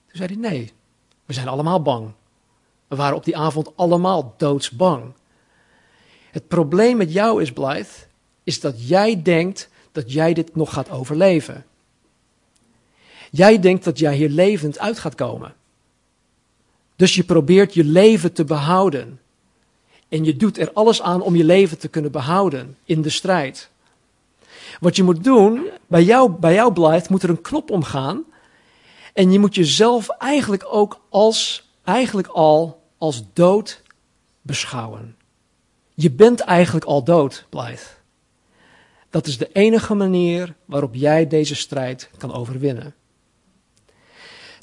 [0.07, 0.71] Toen zei hij: Nee,
[1.25, 2.11] we zijn allemaal bang.
[2.87, 5.13] We waren op die avond allemaal doodsbang.
[6.31, 8.05] Het probleem met jou is, Blythe,
[8.43, 11.65] is dat jij denkt dat jij dit nog gaat overleven.
[13.31, 15.53] Jij denkt dat jij hier levend uit gaat komen.
[16.95, 19.19] Dus je probeert je leven te behouden.
[20.09, 23.69] En je doet er alles aan om je leven te kunnen behouden in de strijd.
[24.79, 28.23] Wat je moet doen, bij jou, bij jou blijft, moet er een knop omgaan.
[29.13, 33.81] En je moet jezelf eigenlijk ook als, eigenlijk al als dood
[34.41, 35.17] beschouwen.
[35.93, 37.85] Je bent eigenlijk al dood, Blythe.
[39.09, 42.95] Dat is de enige manier waarop jij deze strijd kan overwinnen.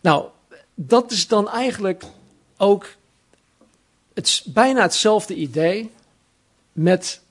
[0.00, 0.28] Nou,
[0.74, 2.04] dat is dan eigenlijk
[2.56, 2.94] ook
[4.14, 5.92] het, bijna hetzelfde idee
[6.72, 7.22] met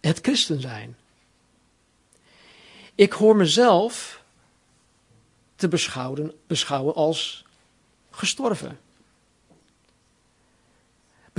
[0.00, 0.96] het christen zijn.
[2.94, 4.22] Ik hoor mezelf
[5.56, 7.44] te beschouwen, beschouwen als
[8.10, 8.78] gestorven.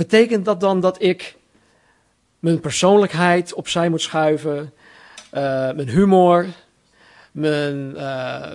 [0.00, 1.36] Betekent dat dan dat ik
[2.38, 4.72] mijn persoonlijkheid opzij moet schuiven,
[5.32, 5.40] uh,
[5.72, 6.46] mijn humor,
[7.32, 8.52] mijn, uh,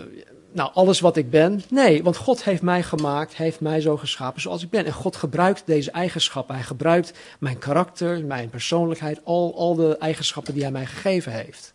[0.52, 1.62] nou, alles wat ik ben.
[1.70, 4.86] Nee, want God heeft mij gemaakt, heeft mij zo geschapen zoals ik ben.
[4.86, 6.56] En God gebruikt deze eigenschappen.
[6.56, 11.74] Hij gebruikt mijn karakter, mijn persoonlijkheid, al, al de eigenschappen die hij mij gegeven heeft.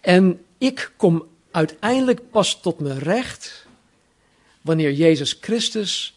[0.00, 3.66] En ik kom uiteindelijk pas tot mijn recht
[4.60, 6.15] wanneer Jezus Christus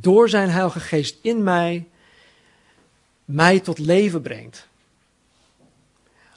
[0.00, 1.88] door zijn Heilige Geest in mij
[3.24, 4.66] mij tot leven brengt.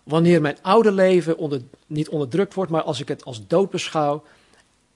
[0.03, 4.23] Wanneer mijn oude leven onder, niet onderdrukt wordt, maar als ik het als dood beschouw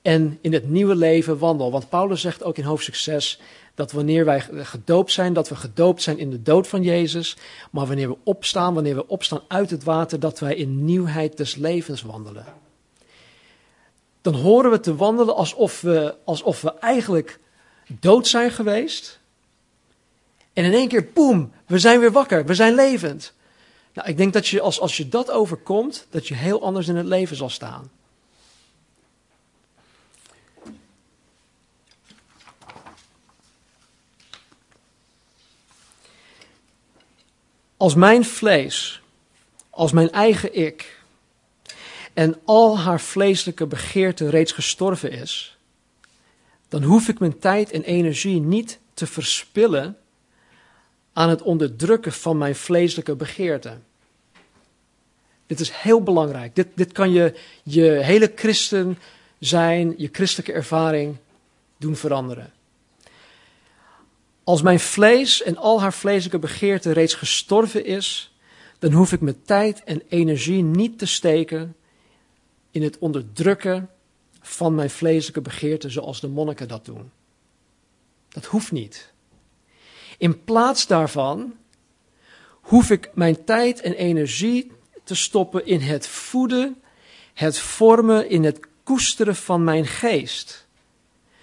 [0.02, 1.72] en in het nieuwe leven wandel.
[1.72, 3.40] Want Paulus zegt ook in hoofdstuk 6
[3.76, 7.38] dat wanneer wij gedoopt zijn, dat we gedoopt zijn in de dood van Jezus.
[7.72, 11.56] Maar wanneer we opstaan, wanneer we opstaan uit het water, dat wij in nieuwheid des
[11.56, 12.46] levens wandelen.
[14.22, 17.40] Dan horen we te wandelen alsof we, alsof we eigenlijk
[18.00, 19.20] dood zijn geweest.
[20.54, 23.34] En in één keer, boem, we zijn weer wakker, we zijn levend.
[23.94, 26.96] Nou, ik denk dat je, als, als je dat overkomt, dat je heel anders in
[26.96, 27.92] het leven zal staan.
[37.78, 39.02] Als mijn vlees,
[39.70, 41.00] als mijn eigen ik
[42.14, 45.58] en al haar vleeselijke begeerte reeds gestorven is,
[46.72, 49.98] dan hoef ik mijn tijd en energie niet te verspillen
[51.14, 53.84] aan het onderdrukken van mijn vleeselijke begeerten.
[55.46, 56.56] Dit is heel belangrijk.
[56.56, 58.98] Dit, dit kan je je hele christen
[59.40, 61.16] zijn, je christelijke ervaring
[61.78, 62.54] doen veranderen.
[64.44, 68.36] Als mijn vlees en al haar vleeselijke begeerte reeds gestorven is,
[68.80, 71.76] dan hoef ik mijn tijd en energie niet te steken
[72.72, 73.90] in het onderdrukken
[74.42, 77.12] van mijn vleeselijke begeerte zoals de monniken dat doen.
[78.30, 79.14] Dat hoeft niet.
[80.18, 81.54] In plaats daarvan
[82.62, 84.72] hoef ik mijn tijd en energie
[85.04, 86.82] te stoppen in het voeden,
[87.34, 90.68] het vormen, in het koesteren van mijn geest.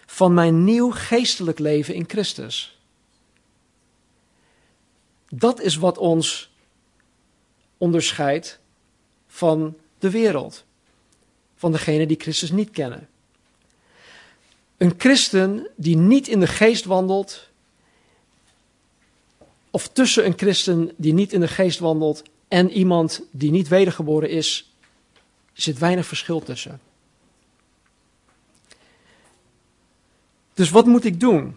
[0.07, 2.79] Van mijn nieuw geestelijk leven in Christus.
[5.29, 6.51] Dat is wat ons
[7.77, 8.61] onderscheidt
[9.27, 10.65] van de wereld.
[11.59, 13.09] Van degene die Christus niet kennen.
[14.77, 17.49] Een christen die niet in de geest wandelt,
[19.71, 24.31] of tussen een christen die niet in de geest wandelt en iemand die niet wedergeboren
[24.31, 24.73] is,
[25.53, 26.81] zit weinig verschil tussen.
[30.55, 31.57] Dus wat moet ik doen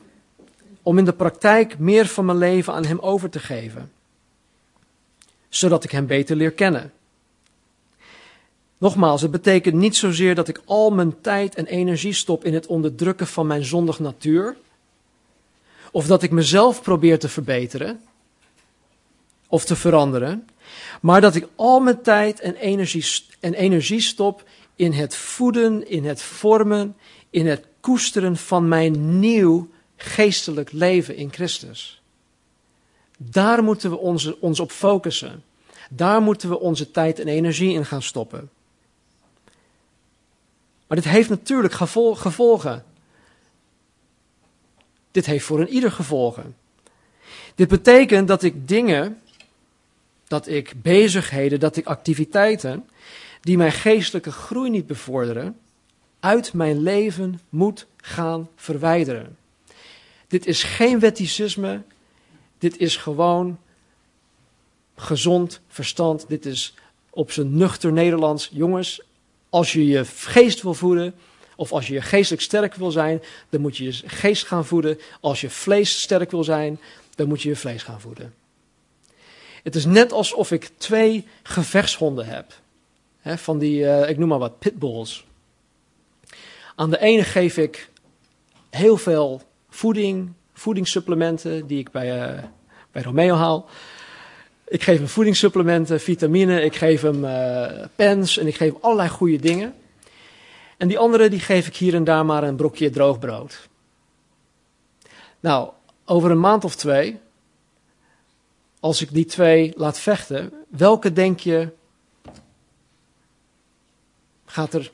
[0.81, 3.91] om in de praktijk meer van mijn leven aan Hem over te geven?
[5.49, 6.91] Zodat ik Hem beter leer kennen.
[8.81, 12.67] Nogmaals, het betekent niet zozeer dat ik al mijn tijd en energie stop in het
[12.67, 14.57] onderdrukken van mijn zondig natuur.
[15.91, 18.01] Of dat ik mezelf probeer te verbeteren
[19.47, 20.47] of te veranderen.
[21.01, 23.05] Maar dat ik al mijn tijd en energie,
[23.39, 24.43] en energie stop
[24.75, 26.95] in het voeden, in het vormen,
[27.29, 32.01] in het koesteren van mijn nieuw geestelijk leven in Christus.
[33.17, 35.43] Daar moeten we ons, ons op focussen.
[35.89, 38.49] Daar moeten we onze tijd en energie in gaan stoppen.
[40.91, 41.73] Maar dit heeft natuurlijk
[42.13, 42.85] gevolgen.
[45.11, 46.55] Dit heeft voor een ieder gevolgen.
[47.55, 49.21] Dit betekent dat ik dingen,
[50.27, 52.89] dat ik bezigheden, dat ik activiteiten
[53.41, 55.59] die mijn geestelijke groei niet bevorderen,
[56.19, 59.37] uit mijn leven moet gaan verwijderen.
[60.27, 61.81] Dit is geen wetticisme,
[62.57, 63.59] dit is gewoon
[64.95, 66.73] gezond verstand, dit is
[67.09, 68.49] op zijn nuchter Nederlands.
[68.53, 69.01] Jongens,
[69.51, 71.15] als je je geest wil voeden,
[71.55, 74.99] of als je geestelijk sterk wil zijn, dan moet je je geest gaan voeden.
[75.19, 76.79] Als je vlees sterk wil zijn,
[77.15, 78.33] dan moet je je vlees gaan voeden.
[79.63, 82.59] Het is net alsof ik twee gevechtshonden heb.
[83.23, 85.25] van die, uh, ik noem maar wat, pitbulls.
[86.75, 87.89] Aan de ene geef ik
[88.69, 92.43] heel veel voeding, voedingssupplementen die ik bij, uh,
[92.91, 93.69] bij Romeo haal.
[94.71, 99.37] Ik geef hem voedingssupplementen, vitamine, ik geef hem uh, pens en ik geef allerlei goede
[99.37, 99.75] dingen.
[100.77, 103.69] En die andere die geef ik hier en daar maar een brokje droog brood.
[105.39, 105.69] Nou,
[106.05, 107.19] over een maand of twee,
[108.79, 111.69] als ik die twee laat vechten, welke denk je
[114.45, 114.91] gaat er,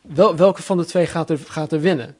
[0.00, 2.16] wel, welke van de twee gaat er, gaat er winnen?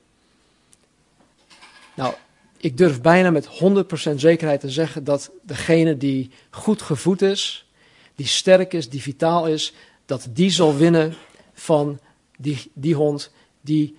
[1.95, 2.15] Nou,
[2.64, 7.66] ik durf bijna met 100% zekerheid te zeggen dat degene die goed gevoed is,
[8.14, 9.72] die sterk is, die vitaal is,
[10.07, 11.14] dat die zal winnen
[11.53, 12.00] van
[12.38, 13.96] die, die hond die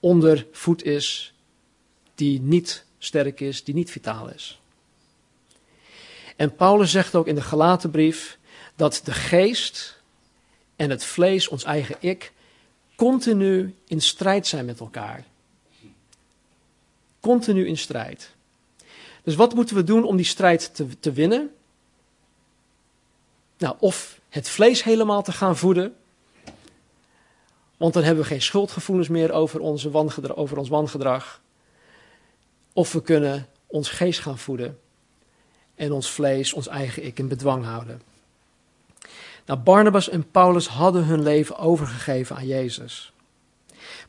[0.00, 1.34] ondervoed is,
[2.14, 4.60] die niet sterk is, die niet vitaal is.
[6.36, 8.38] En Paulus zegt ook in de gelaten brief
[8.76, 10.00] dat de geest
[10.76, 12.32] en het vlees, ons eigen ik,
[12.96, 15.24] continu in strijd zijn met elkaar.
[17.28, 18.34] Continu in strijd.
[19.22, 21.54] Dus wat moeten we doen om die strijd te, te winnen?
[23.58, 25.96] Nou, of het vlees helemaal te gaan voeden.
[27.76, 29.92] Want dan hebben we geen schuldgevoelens meer over, onze
[30.34, 31.40] over ons wangedrag.
[32.72, 34.78] Of we kunnen ons geest gaan voeden.
[35.74, 38.02] En ons vlees, ons eigen ik in bedwang houden.
[39.46, 43.12] Nou, Barnabas en Paulus hadden hun leven overgegeven aan Jezus.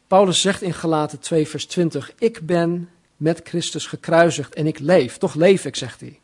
[0.08, 5.18] Paulus zegt in Galaten 2, vers 20: Ik ben met Christus gekruisigd en ik leef.
[5.18, 6.20] Toch leef ik, zegt hij.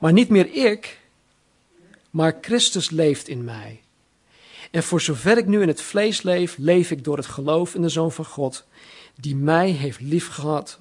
[0.00, 1.00] Maar niet meer ik,
[2.10, 3.82] maar Christus leeft in mij.
[4.70, 7.82] En voor zover ik nu in het vlees leef, leef ik door het geloof in
[7.82, 8.66] de Zoon van God,
[9.14, 10.78] die mij heeft liefgehad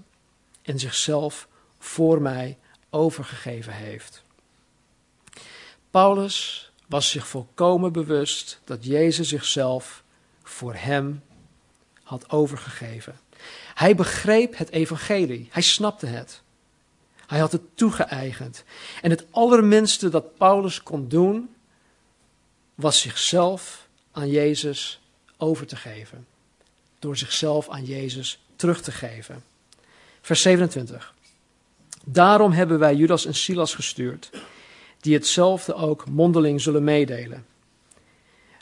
[0.61, 1.47] en zichzelf
[1.79, 2.57] voor mij
[2.89, 4.23] overgegeven heeft.
[5.91, 10.03] Paulus was zich volkomen bewust dat Jezus zichzelf
[10.43, 11.21] voor hem
[12.03, 13.19] had overgegeven.
[13.77, 15.47] Hij begreep het evangelie.
[15.51, 16.41] Hij snapte het.
[17.27, 18.63] Hij had het toegeëigend.
[19.01, 21.49] En het allerminste dat Paulus kon doen,
[22.75, 25.01] was zichzelf aan Jezus
[25.37, 26.25] over te geven.
[26.99, 29.43] Door zichzelf aan Jezus terug te geven.
[30.21, 31.13] Vers 27.
[32.05, 34.29] Daarom hebben wij Judas en Silas gestuurd,
[34.99, 37.45] die hetzelfde ook mondeling zullen meedelen.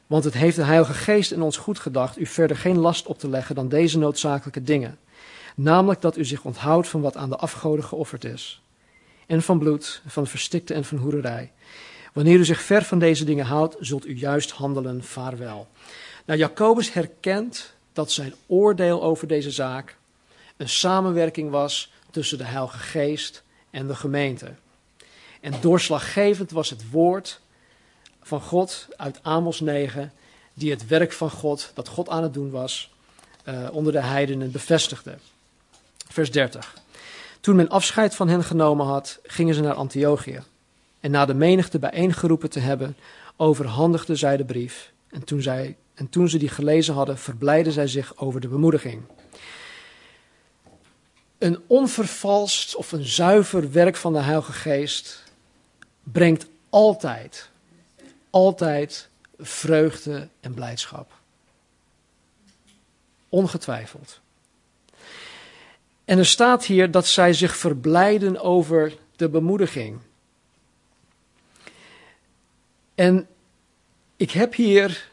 [0.07, 3.19] Want het heeft de Heilige Geest in ons goed gedacht u verder geen last op
[3.19, 4.97] te leggen dan deze noodzakelijke dingen
[5.55, 8.61] namelijk dat u zich onthoudt van wat aan de afgoden geofferd is,
[9.27, 11.51] en van bloed, van verstikte en van hoererij.
[12.13, 15.67] Wanneer u zich ver van deze dingen houdt, zult u juist handelen, vaarwel.
[16.25, 19.97] Nou, Jacobus herkent dat zijn oordeel over deze zaak
[20.57, 24.53] een samenwerking was tussen de Heilige Geest en de gemeente.
[25.41, 27.41] En doorslaggevend was het woord
[28.21, 30.13] van God uit Amos 9,
[30.53, 32.93] die het werk van God, dat God aan het doen was,
[33.45, 35.17] uh, onder de heidenen bevestigde.
[36.15, 36.73] Vers 30.
[37.39, 40.43] Toen men afscheid van hen genomen had, gingen ze naar Antiochië.
[40.99, 42.97] En na de menigte bijeengeroepen te hebben,
[43.35, 44.91] overhandigden zij de brief.
[45.09, 49.01] En toen, zij, en toen ze die gelezen hadden, verblijden zij zich over de bemoediging.
[51.37, 55.23] Een onvervalst of een zuiver werk van de Heilige Geest
[56.03, 57.49] brengt altijd,
[58.29, 61.11] altijd vreugde en blijdschap.
[63.29, 64.23] Ongetwijfeld.
[66.05, 69.99] En er staat hier dat zij zich verblijden over de bemoediging.
[72.95, 73.27] En
[74.15, 75.09] ik heb hier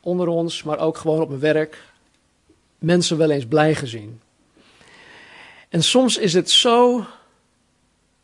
[0.00, 1.82] onder ons, maar ook gewoon op mijn werk,
[2.78, 4.20] mensen wel eens blij gezien.
[5.68, 7.06] En soms is het zo,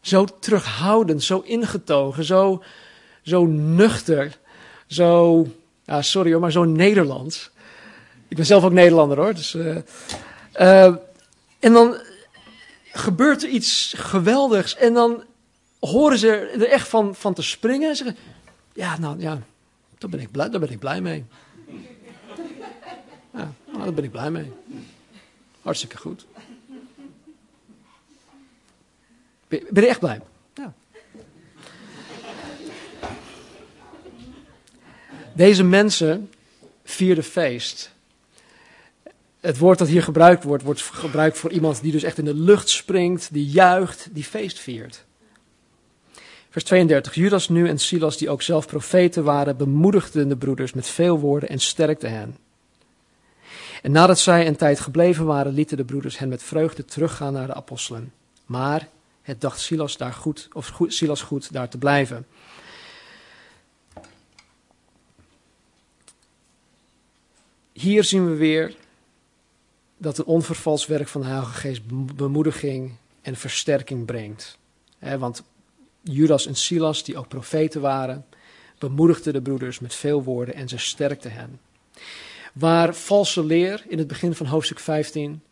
[0.01, 2.63] zo terughoudend, zo ingetogen, zo,
[3.23, 4.39] zo nuchter,
[4.87, 5.47] zo,
[5.87, 7.51] sorry maar zo Nederlands.
[8.29, 9.55] Ik ben zelf ook Nederlander hoor, dus...
[9.55, 9.77] Uh,
[10.61, 10.95] uh,
[11.59, 12.01] en dan
[12.93, 15.25] gebeurt er iets geweldigs en dan
[15.81, 18.17] horen ze er echt van, van te springen en zeggen,
[18.73, 19.43] ja, nou ja,
[19.99, 21.25] daar ben ik blij, daar ben ik blij mee.
[23.33, 24.53] Ja, nou, daar ben ik blij mee.
[25.63, 26.27] Hartstikke goed.
[29.49, 30.21] Ben, je echt blij?
[30.55, 30.75] Ja.
[35.33, 36.31] Deze mensen
[36.85, 37.95] vierden feest
[39.47, 42.35] het woord dat hier gebruikt wordt, wordt gebruikt voor iemand die dus echt in de
[42.35, 45.05] lucht springt, die juicht, die feest viert.
[46.51, 47.15] Vers 32.
[47.15, 51.49] Judas nu en Silas, die ook zelf profeten waren, bemoedigden de broeders met veel woorden
[51.49, 52.37] en sterkten hen.
[53.83, 57.47] En nadat zij een tijd gebleven waren, lieten de broeders hen met vreugde teruggaan naar
[57.47, 58.13] de apostelen.
[58.47, 58.89] Maar
[59.23, 62.27] het dacht Silas, daar goed, of Silas goed daar te blijven.
[67.73, 68.75] Hier zien we weer
[69.97, 71.83] dat het onvervals werk van de Heilige Geest
[72.17, 72.93] bemoediging
[73.23, 74.59] en versterking brengt.
[75.19, 75.43] want
[76.03, 78.25] Judas en Silas, die ook profeten waren,
[78.79, 81.61] bemoedigden de broeders met veel woorden en ze sterkten hen.
[82.53, 85.43] Waar valse leer in het begin van hoofdstuk 15,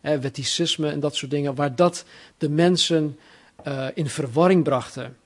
[0.00, 2.04] hè, wetticisme en dat soort dingen, waar dat
[2.38, 3.18] de mensen
[3.66, 5.16] uh, in verwarring brachten,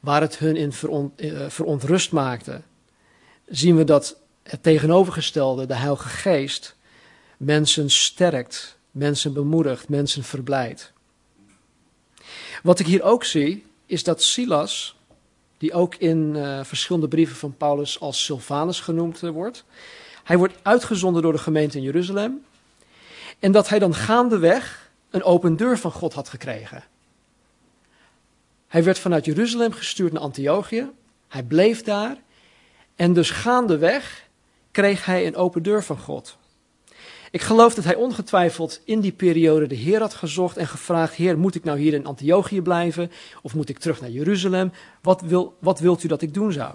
[0.00, 0.72] waar het hun in
[1.16, 2.60] uh, verontrust maakte,
[3.46, 6.76] zien we dat het tegenovergestelde, de Heilige Geest,
[7.38, 10.92] mensen sterkt, mensen bemoedigt, mensen verblijdt.
[12.62, 14.96] Wat ik hier ook zie, is dat Silas,
[15.58, 19.64] die ook in uh, verschillende brieven van Paulus als Silvanus genoemd uh, wordt,
[20.24, 22.44] hij wordt uitgezonden door de gemeente in Jeruzalem.
[23.38, 26.84] En dat hij dan gaandeweg een open deur van God had gekregen.
[28.66, 30.90] Hij werd vanuit Jeruzalem gestuurd naar Antiochië.
[31.28, 32.16] Hij bleef daar.
[32.96, 34.28] En dus gaandeweg
[34.70, 36.36] kreeg hij een open deur van God.
[37.30, 41.38] Ik geloof dat hij ongetwijfeld in die periode de Heer had gezocht en gevraagd: Heer,
[41.38, 43.10] moet ik nou hier in Antiochië blijven
[43.42, 44.72] of moet ik terug naar Jeruzalem?
[45.02, 46.74] Wat, wil, wat wilt u dat ik doen zou?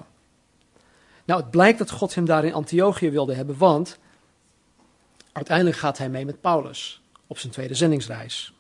[1.26, 3.98] Nou, het blijkt dat God hem daar in Antiochië wilde hebben, want
[5.32, 8.54] uiteindelijk gaat hij mee met Paulus op zijn tweede zendingsreis.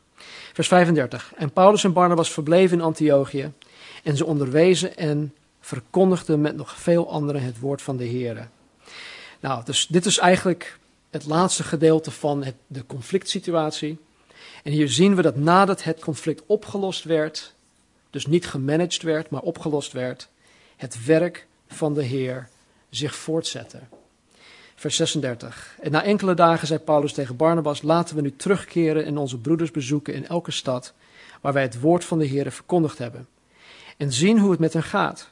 [0.53, 1.33] Vers 35.
[1.35, 3.51] En Paulus en Barnabas verbleven in Antiochië
[4.03, 8.49] en ze onderwezen en verkondigden met nog veel anderen het woord van de Heer.
[9.39, 10.79] Nou, dus dit is eigenlijk
[11.13, 13.97] het laatste gedeelte van het, de conflict situatie.
[14.63, 17.53] En hier zien we dat nadat het conflict opgelost werd,
[18.09, 20.29] dus niet gemanaged werd, maar opgelost werd,
[20.75, 22.49] het werk van de Heer
[22.89, 23.79] zich voortzette.
[24.75, 25.75] Vers 36.
[25.81, 29.71] En na enkele dagen zei Paulus tegen Barnabas: Laten we nu terugkeren en onze broeders
[29.71, 30.93] bezoeken in elke stad
[31.41, 33.27] waar wij het woord van de Heer verkondigd hebben.
[33.97, 35.29] En zien hoe het met hen gaat.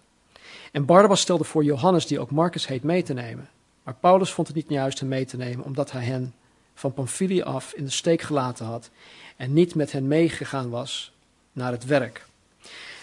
[0.72, 3.50] En Barnabas stelde voor Johannes, die ook Marcus heet, mee te nemen.
[3.92, 6.34] Maar Paulus vond het niet juist hem mee te nemen, omdat hij hen
[6.74, 8.90] van Pamphylia af in de steek gelaten had
[9.36, 11.12] en niet met hen meegegaan was
[11.54, 12.26] naar het werk.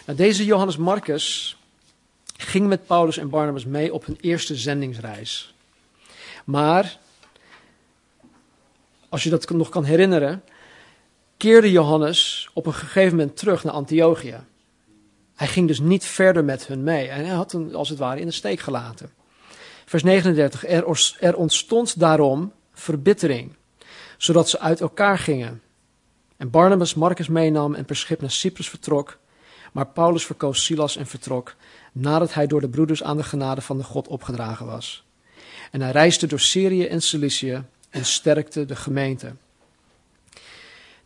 [0.06, 1.56] Nou, deze Johannes Marcus
[2.36, 5.54] ging met Paulus en Barnabas mee op hun eerste zendingsreis.
[6.44, 6.98] Maar,
[9.08, 10.42] als je dat nog kan herinneren,
[11.36, 14.38] keerde Johannes op een gegeven moment terug naar Antiochië.
[15.34, 18.20] Hij ging dus niet verder met hun mee en hij had hen als het ware
[18.20, 19.17] in de steek gelaten.
[19.88, 20.66] Vers 39.
[21.20, 23.52] Er, ontstond daarom verbittering.
[24.16, 25.62] zodat ze uit elkaar gingen.
[26.36, 29.18] En Barnabas Marcus meenam en per schip naar Cyprus vertrok,
[29.72, 31.54] maar Paulus verkoos Silas en vertrok,
[31.92, 35.04] nadat hij door de broeders aan de genade van de God opgedragen was.
[35.70, 39.32] En hij reisde door Syrië en Cilicië en sterkte de gemeente.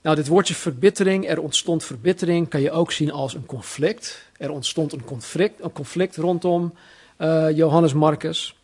[0.01, 4.30] Nou, dit woordje verbittering, er ontstond verbittering, kan je ook zien als een conflict.
[4.37, 6.74] Er ontstond een conflict, een conflict rondom
[7.18, 8.57] uh, Johannes Marcus.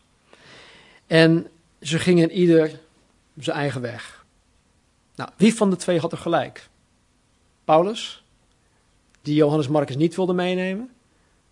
[1.09, 1.47] En
[1.81, 2.79] ze gingen ieder
[3.37, 4.25] zijn eigen weg.
[5.15, 6.69] Nou, wie van de twee had er gelijk?
[7.63, 8.23] Paulus,
[9.21, 10.91] die Johannes Marcus niet wilde meenemen?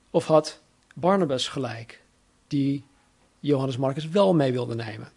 [0.09, 0.59] Of had
[0.93, 2.01] Barnabas gelijk,
[2.47, 2.83] die
[3.39, 5.11] Johannes Marcus wel mee wilde nemen?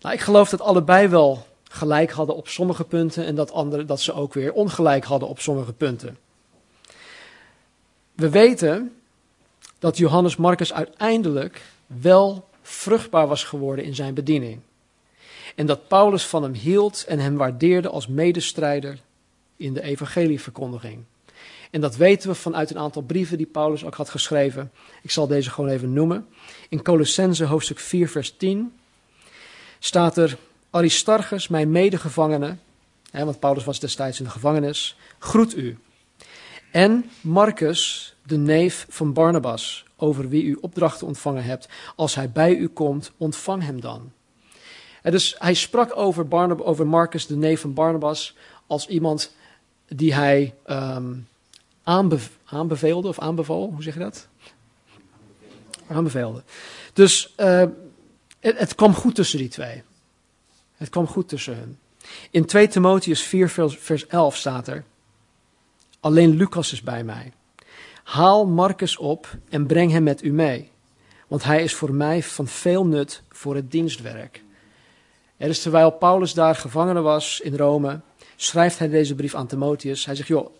[0.00, 4.00] Nou, ik geloof dat allebei wel gelijk hadden op sommige punten en dat, andere, dat
[4.00, 6.18] ze ook weer ongelijk hadden op sommige punten.
[8.12, 8.96] We weten
[9.78, 14.60] dat Johannes Marcus uiteindelijk wel vruchtbaar was geworden in zijn bediening.
[15.54, 18.98] En dat Paulus van hem hield en hem waardeerde als medestrijder
[19.56, 21.04] in de evangelieverkondiging.
[21.70, 24.72] En dat weten we vanuit een aantal brieven die Paulus ook had geschreven.
[25.02, 26.26] Ik zal deze gewoon even noemen.
[26.68, 28.72] In Colossense hoofdstuk 4 vers 10
[29.78, 30.36] staat er
[30.70, 32.56] Aristarchus, mijn medegevangene,
[33.10, 35.78] hè, want Paulus was destijds in de gevangenis, groet u.
[36.70, 41.68] En Marcus, de neef van Barnabas, over wie u opdrachten ontvangen hebt.
[41.96, 44.12] Als hij bij u komt, ontvang hem dan.
[45.02, 48.36] En dus hij sprak over, Barnab over Marcus, de neef van Barnabas,
[48.66, 49.34] als iemand
[49.88, 51.28] die hij um,
[52.44, 53.70] aanbeveelde of aanbeval.
[53.72, 54.28] Hoe zeg je dat?
[55.86, 56.42] Aanbeveelde.
[56.92, 57.64] Dus uh,
[58.40, 59.82] het, het kwam goed tussen die twee.
[60.76, 61.78] Het kwam goed tussen hen.
[62.30, 64.84] In 2 Timotheus 4, vers 11 staat er:
[66.00, 67.32] Alleen Lucas is bij mij.
[68.02, 70.70] Haal Marcus op en breng hem met u mee,
[71.28, 74.42] want hij is voor mij van veel nut voor het dienstwerk.
[75.36, 78.00] Er is terwijl Paulus daar gevangene was in Rome,
[78.36, 80.04] schrijft hij deze brief aan Timotheus.
[80.04, 80.54] Hij zegt: Joh,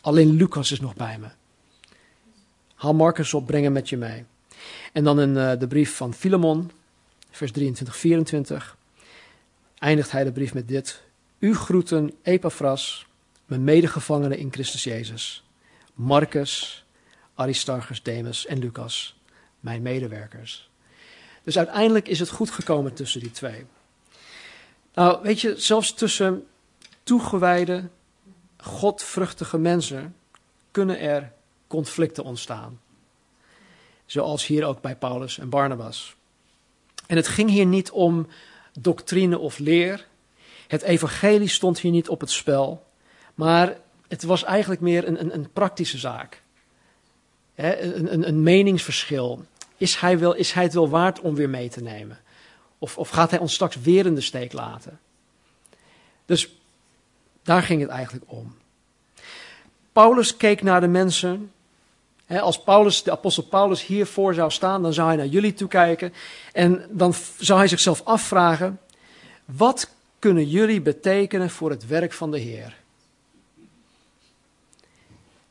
[0.00, 1.28] alleen Lucas is nog bij me.
[2.74, 4.24] Haal Marcus op, breng hem met je mee.
[4.92, 6.70] En dan in uh, de brief van Filemon,
[7.30, 8.76] vers 23, 24
[9.78, 11.02] eindigt hij de brief met dit.
[11.38, 13.06] U groeten Epaphras,
[13.46, 15.44] mijn medegevangene in Christus Jezus.
[15.94, 16.84] Marcus,
[17.38, 19.16] Aristarchus, Demas en Lucas,
[19.60, 20.70] mijn medewerkers.
[21.42, 23.66] Dus uiteindelijk is het goed gekomen tussen die twee.
[24.94, 26.46] Nou, weet je, zelfs tussen
[27.02, 27.88] toegewijde,
[28.56, 30.16] godvruchtige mensen
[30.70, 31.32] kunnen er
[31.66, 32.80] conflicten ontstaan.
[34.06, 36.16] Zoals hier ook bij Paulus en Barnabas.
[37.06, 38.26] En het ging hier niet om
[38.80, 40.06] doctrine of leer.
[40.68, 42.86] Het evangelie stond hier niet op het spel,
[43.34, 43.76] maar
[44.08, 46.42] het was eigenlijk meer een, een, een praktische zaak.
[47.58, 49.44] Een, een, een, meningsverschil.
[49.76, 52.18] Is hij, wel, is hij het wel waard om weer mee te nemen?
[52.78, 55.00] Of, of gaat hij ons straks weer in de steek laten?
[56.26, 56.54] Dus
[57.42, 58.56] daar ging het eigenlijk om.
[59.92, 61.52] Paulus keek naar de mensen.
[62.26, 66.12] als Paulus, de apostel Paulus hiervoor zou staan, dan zou hij naar jullie toekijken.
[66.52, 68.80] En dan zou hij zichzelf afvragen:
[69.44, 72.76] wat kunnen jullie betekenen voor het werk van de Heer?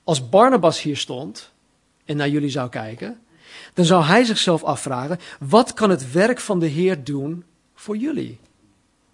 [0.03, 1.51] Als Barnabas hier stond
[2.08, 3.22] en naar jullie zou kijken,
[3.74, 7.43] dan zou hij zichzelf afvragen: wat kan het werk van de Heer doen
[7.76, 8.39] voor jullie?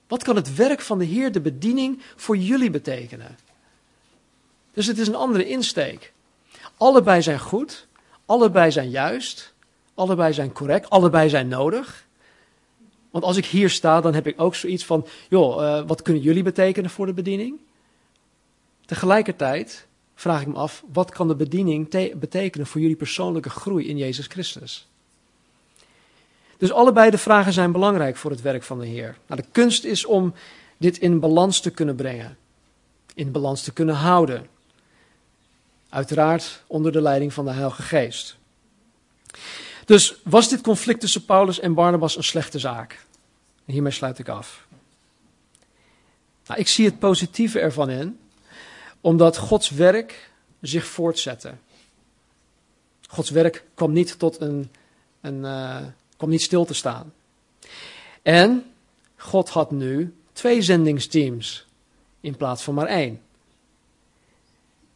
[0.08, 3.38] Wat kan het werk van de Heer, de bediening, voor jullie betekenen?
[4.74, 6.14] Dus het is een andere insteek.
[6.78, 7.88] Allebei zijn goed,
[8.26, 9.54] allebei zijn juist,
[9.94, 12.06] allebei zijn correct, allebei zijn nodig.
[13.12, 16.22] Want als ik hier sta, dan heb ik ook zoiets van, joh, uh, wat kunnen
[16.22, 17.60] jullie betekenen voor de bediening?
[18.86, 19.88] Tegelijkertijd
[20.24, 24.28] vraag ik me af, wat kan de bediening betekenen voor jullie persoonlijke groei in Jezus
[24.28, 24.88] Christus?
[26.58, 29.18] Dus allebei de vragen zijn belangrijk voor het werk van de Heer.
[29.28, 30.34] Nou, de kunst is om
[30.78, 32.38] dit in balans te kunnen brengen,
[33.14, 34.48] in balans te kunnen houden.
[35.90, 38.38] Uiteraard onder de leiding van de Heilige Geest.
[39.86, 43.06] Dus was dit conflict tussen Paulus en Barnabas een slechte zaak?
[43.66, 44.68] Hiermee sluit ik af.
[46.48, 48.20] Nou, ik zie het positieve ervan in,
[49.04, 50.32] omdat Gods werk
[50.62, 51.54] zich voortzette.
[53.08, 54.72] Gods werk kwam niet tot een,
[55.22, 55.82] een uh,
[56.18, 57.14] kwam niet stil te staan.
[58.22, 58.74] En
[59.16, 61.66] God had nu twee zendingsteams
[62.20, 63.22] in plaats van maar één.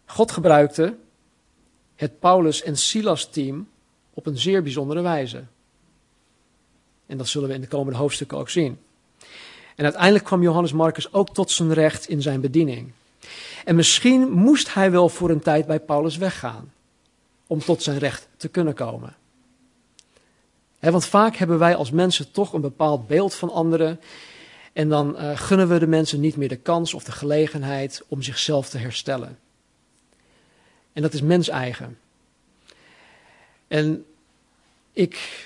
[0.06, 0.96] God gebruikte
[1.96, 3.68] het Paulus en Silas team
[4.14, 5.44] op een zeer bijzondere wijze.
[7.06, 8.80] En dat zullen we in de komende hoofdstukken ook zien.
[9.76, 12.92] En uiteindelijk kwam Johannes Marcus ook tot zijn recht in zijn bediening.
[13.66, 16.72] En misschien moest hij wel voor een tijd bij Paulus weggaan.
[17.48, 19.16] Om tot zijn recht te kunnen komen.
[20.80, 24.00] want vaak hebben wij als mensen toch een bepaald beeld van anderen.
[24.74, 28.22] En dan uh, gunnen we de mensen niet meer de kans of de gelegenheid om
[28.22, 29.40] zichzelf te herstellen.
[30.94, 31.98] En dat is mens eigen.
[33.68, 34.06] En
[34.94, 35.46] ik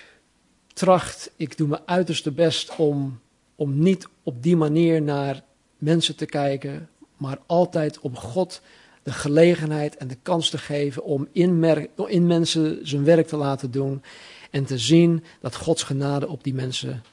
[0.74, 3.20] tracht, ik doe mijn uiterste best om,
[3.56, 5.44] om niet op die manier naar
[5.78, 6.90] mensen te kijken,
[7.22, 8.62] maar altijd om God
[9.04, 11.64] de gelegenheid en de kans te geven om in,
[12.08, 14.04] in mensen zijn werk te laten doen
[14.52, 17.04] en te zien dat Gods genade op die mensen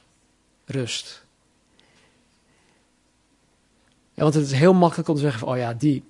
[0.65, 1.23] rust.
[4.13, 6.03] Ja, want het is heel makkelijk om te zeggen van, oh ja, die,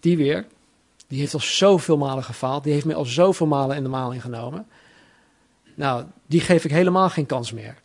[0.00, 0.46] die weer,
[1.06, 4.22] die heeft al zoveel malen gefaald, die heeft mij al zoveel malen in de maling
[4.22, 4.66] genomen.
[5.74, 7.76] Nou, die geef ik helemaal geen kans meer.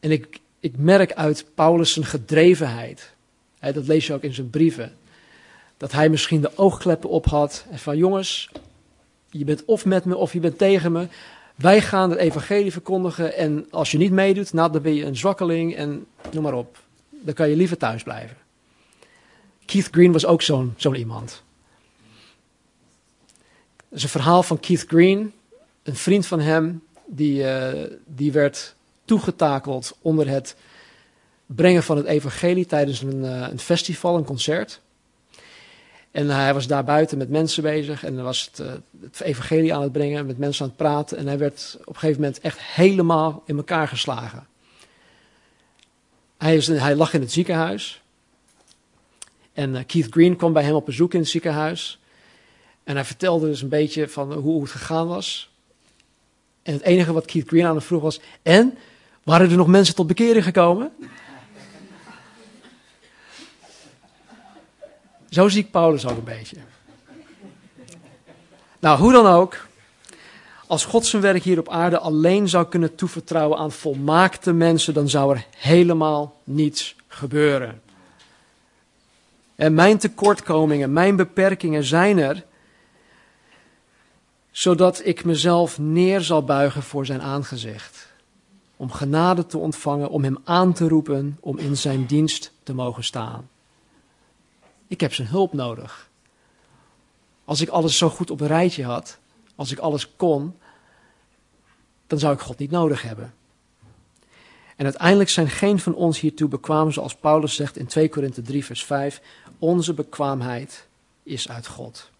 [0.00, 3.14] En ik, ik merk uit Paulus' zijn gedrevenheid,
[3.58, 4.96] hè, dat lees je ook in zijn brieven,
[5.76, 8.50] dat hij misschien de oogkleppen op had en van jongens,
[9.30, 11.06] je bent of met me of je bent tegen me.
[11.54, 15.16] Wij gaan het evangelie verkondigen en als je niet meedoet, nou, dan ben je een
[15.16, 16.78] zwakkeling en noem maar op.
[17.10, 18.36] Dan kan je liever thuis blijven.
[19.64, 21.42] Keith Green was ook zo'n zo'n iemand.
[23.76, 25.32] Dat is een verhaal van Keith Green,
[25.82, 28.74] een vriend van hem, die, uh, die werd
[29.08, 30.56] toegetakeld onder het
[31.46, 34.80] brengen van het evangelie tijdens een, uh, een festival, een concert.
[36.10, 39.82] En hij was daar buiten met mensen bezig en was het, uh, het, evangelie aan
[39.82, 41.18] het brengen, met mensen aan het praten.
[41.18, 44.46] En hij werd op een gegeven moment echt helemaal in elkaar geslagen.
[46.38, 48.02] Hij, is, hij lag in het ziekenhuis.
[49.52, 51.98] En Keith Green kwam bij hem op bezoek in het ziekenhuis.
[52.84, 55.50] En hij vertelde dus een beetje van hoe het gegaan was.
[56.62, 58.78] En het enige wat Keith Green aan hem vroeg was: En
[59.28, 60.92] waren er nog mensen tot bekering gekomen?
[65.28, 66.56] Zo zie ik Paulus ook een beetje.
[68.78, 69.66] Nou, hoe dan ook.
[70.66, 75.08] Als God zijn werk hier op aarde alleen zou kunnen toevertrouwen aan volmaakte mensen, dan
[75.08, 77.82] zou er helemaal niets gebeuren.
[79.54, 82.44] En mijn tekortkomingen, mijn beperkingen zijn er
[84.50, 88.07] zodat ik mezelf neer zal buigen voor zijn aangezicht.
[88.78, 93.04] Om genade te ontvangen, om hem aan te roepen, om in zijn dienst te mogen
[93.04, 93.48] staan.
[94.86, 96.10] Ik heb zijn hulp nodig.
[97.44, 99.18] Als ik alles zo goed op een rijtje had,
[99.54, 100.54] als ik alles kon,
[102.06, 103.34] dan zou ik God niet nodig hebben.
[104.76, 108.64] En uiteindelijk zijn geen van ons hiertoe bekwaam, zoals Paulus zegt in 2 Korinthe 3,
[108.64, 109.22] vers 5.
[109.58, 110.86] Onze bekwaamheid
[111.22, 112.10] is uit God.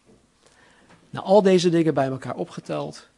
[1.11, 3.09] Nou, al deze dingen bij elkaar opgeteld,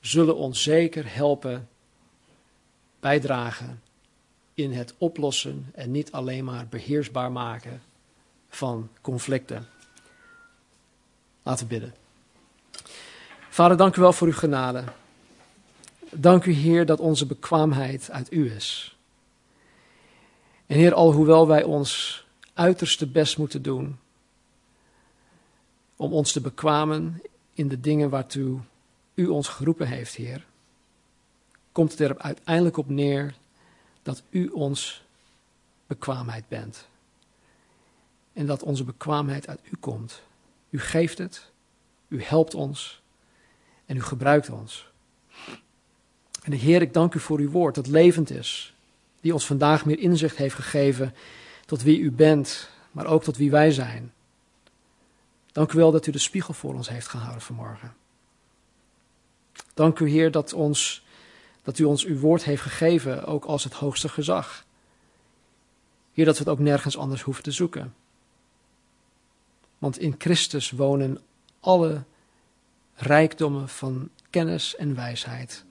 [0.00, 1.68] zullen ons zeker helpen
[3.00, 3.82] bijdragen
[4.54, 7.82] in het oplossen en niet alleen maar beheersbaar maken
[8.48, 9.66] van conflicten.
[11.42, 11.94] Laten we bidden.
[13.48, 14.84] Vader, dank u wel voor uw genade.
[16.10, 18.96] Dank u, Heer, dat onze bekwaamheid uit u is.
[20.66, 22.24] En Heer, alhoewel wij ons
[22.54, 23.98] uiterste best moeten doen
[25.96, 27.22] om ons te bekwamen
[27.52, 28.60] in de dingen waartoe
[29.14, 30.46] u ons geroepen heeft, Heer,
[31.72, 33.34] komt het er uiteindelijk op neer
[34.02, 35.02] dat u ons
[35.86, 36.88] bekwaamheid bent.
[38.32, 40.22] En dat onze bekwaamheid uit u komt.
[40.70, 41.50] U geeft het,
[42.08, 43.02] u helpt ons
[43.86, 44.88] en u gebruikt ons.
[46.42, 48.74] En de Heer, ik dank u voor uw woord dat levend is,
[49.20, 51.14] die ons vandaag meer inzicht heeft gegeven
[51.66, 54.12] tot wie u bent, maar ook tot wie wij zijn.
[55.52, 57.94] Dank u wel dat u de spiegel voor ons heeft gehouden vanmorgen.
[59.74, 61.04] Dank u, Heer, dat, ons,
[61.70, 64.64] dat u ons uw woord heeft gegeven, ook als het hoogste gezag.
[66.12, 67.94] Heer, dat we het ook nergens anders hoeven te zoeken.
[69.78, 71.18] Want in Christus wonen
[71.60, 72.02] alle
[72.94, 75.64] rijkdommen van kennis en wijsheid.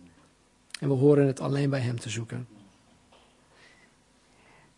[0.80, 2.48] En we horen het alleen bij Hem te zoeken.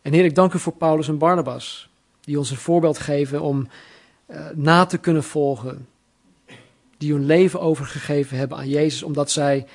[0.01, 1.89] En Heer, ik dank u voor Paulus en Barnabas,
[2.21, 3.67] die ons een voorbeeld geven om
[4.27, 5.87] uh, na te kunnen volgen.
[6.97, 9.67] Die hun leven overgegeven hebben aan Jezus, omdat zij,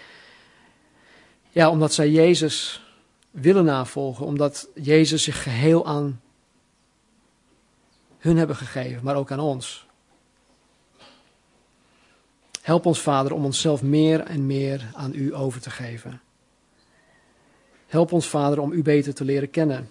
[1.57, 2.83] ja, omdat zij Jezus
[3.31, 6.21] willen navolgen, omdat Jezus zich geheel aan
[8.19, 9.87] hun hebben gegeven, maar ook aan ons.
[12.63, 16.21] Help ons, Vader, om onszelf meer en meer aan U over te geven.
[17.87, 19.91] Help ons, Vader, om U beter te leren kennen.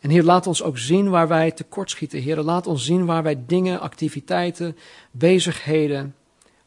[0.00, 2.20] En Heer, laat ons ook zien waar wij tekortschieten.
[2.20, 4.76] Heer, laat ons zien waar wij dingen, activiteiten,
[5.10, 6.14] bezigheden,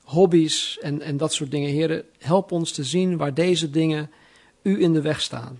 [0.03, 1.69] hobby's en, en dat soort dingen.
[1.69, 4.09] Heer, help ons te zien waar deze dingen
[4.61, 5.59] U in de weg staan.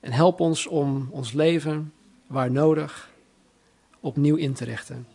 [0.00, 1.92] En help ons om ons leven,
[2.26, 3.10] waar nodig,
[4.00, 5.06] opnieuw in te richten.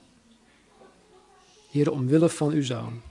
[1.71, 3.01] Heer, omwille van uw zoon.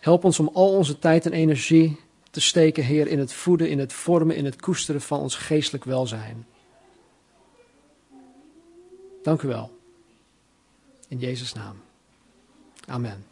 [0.00, 3.78] Help ons om al onze tijd en energie te steken, Heer, in het voeden, in
[3.78, 6.46] het vormen, in het koesteren van ons geestelijk welzijn.
[9.22, 9.78] Dank u wel.
[11.08, 11.76] In Jezus' naam.
[12.86, 13.31] Amen.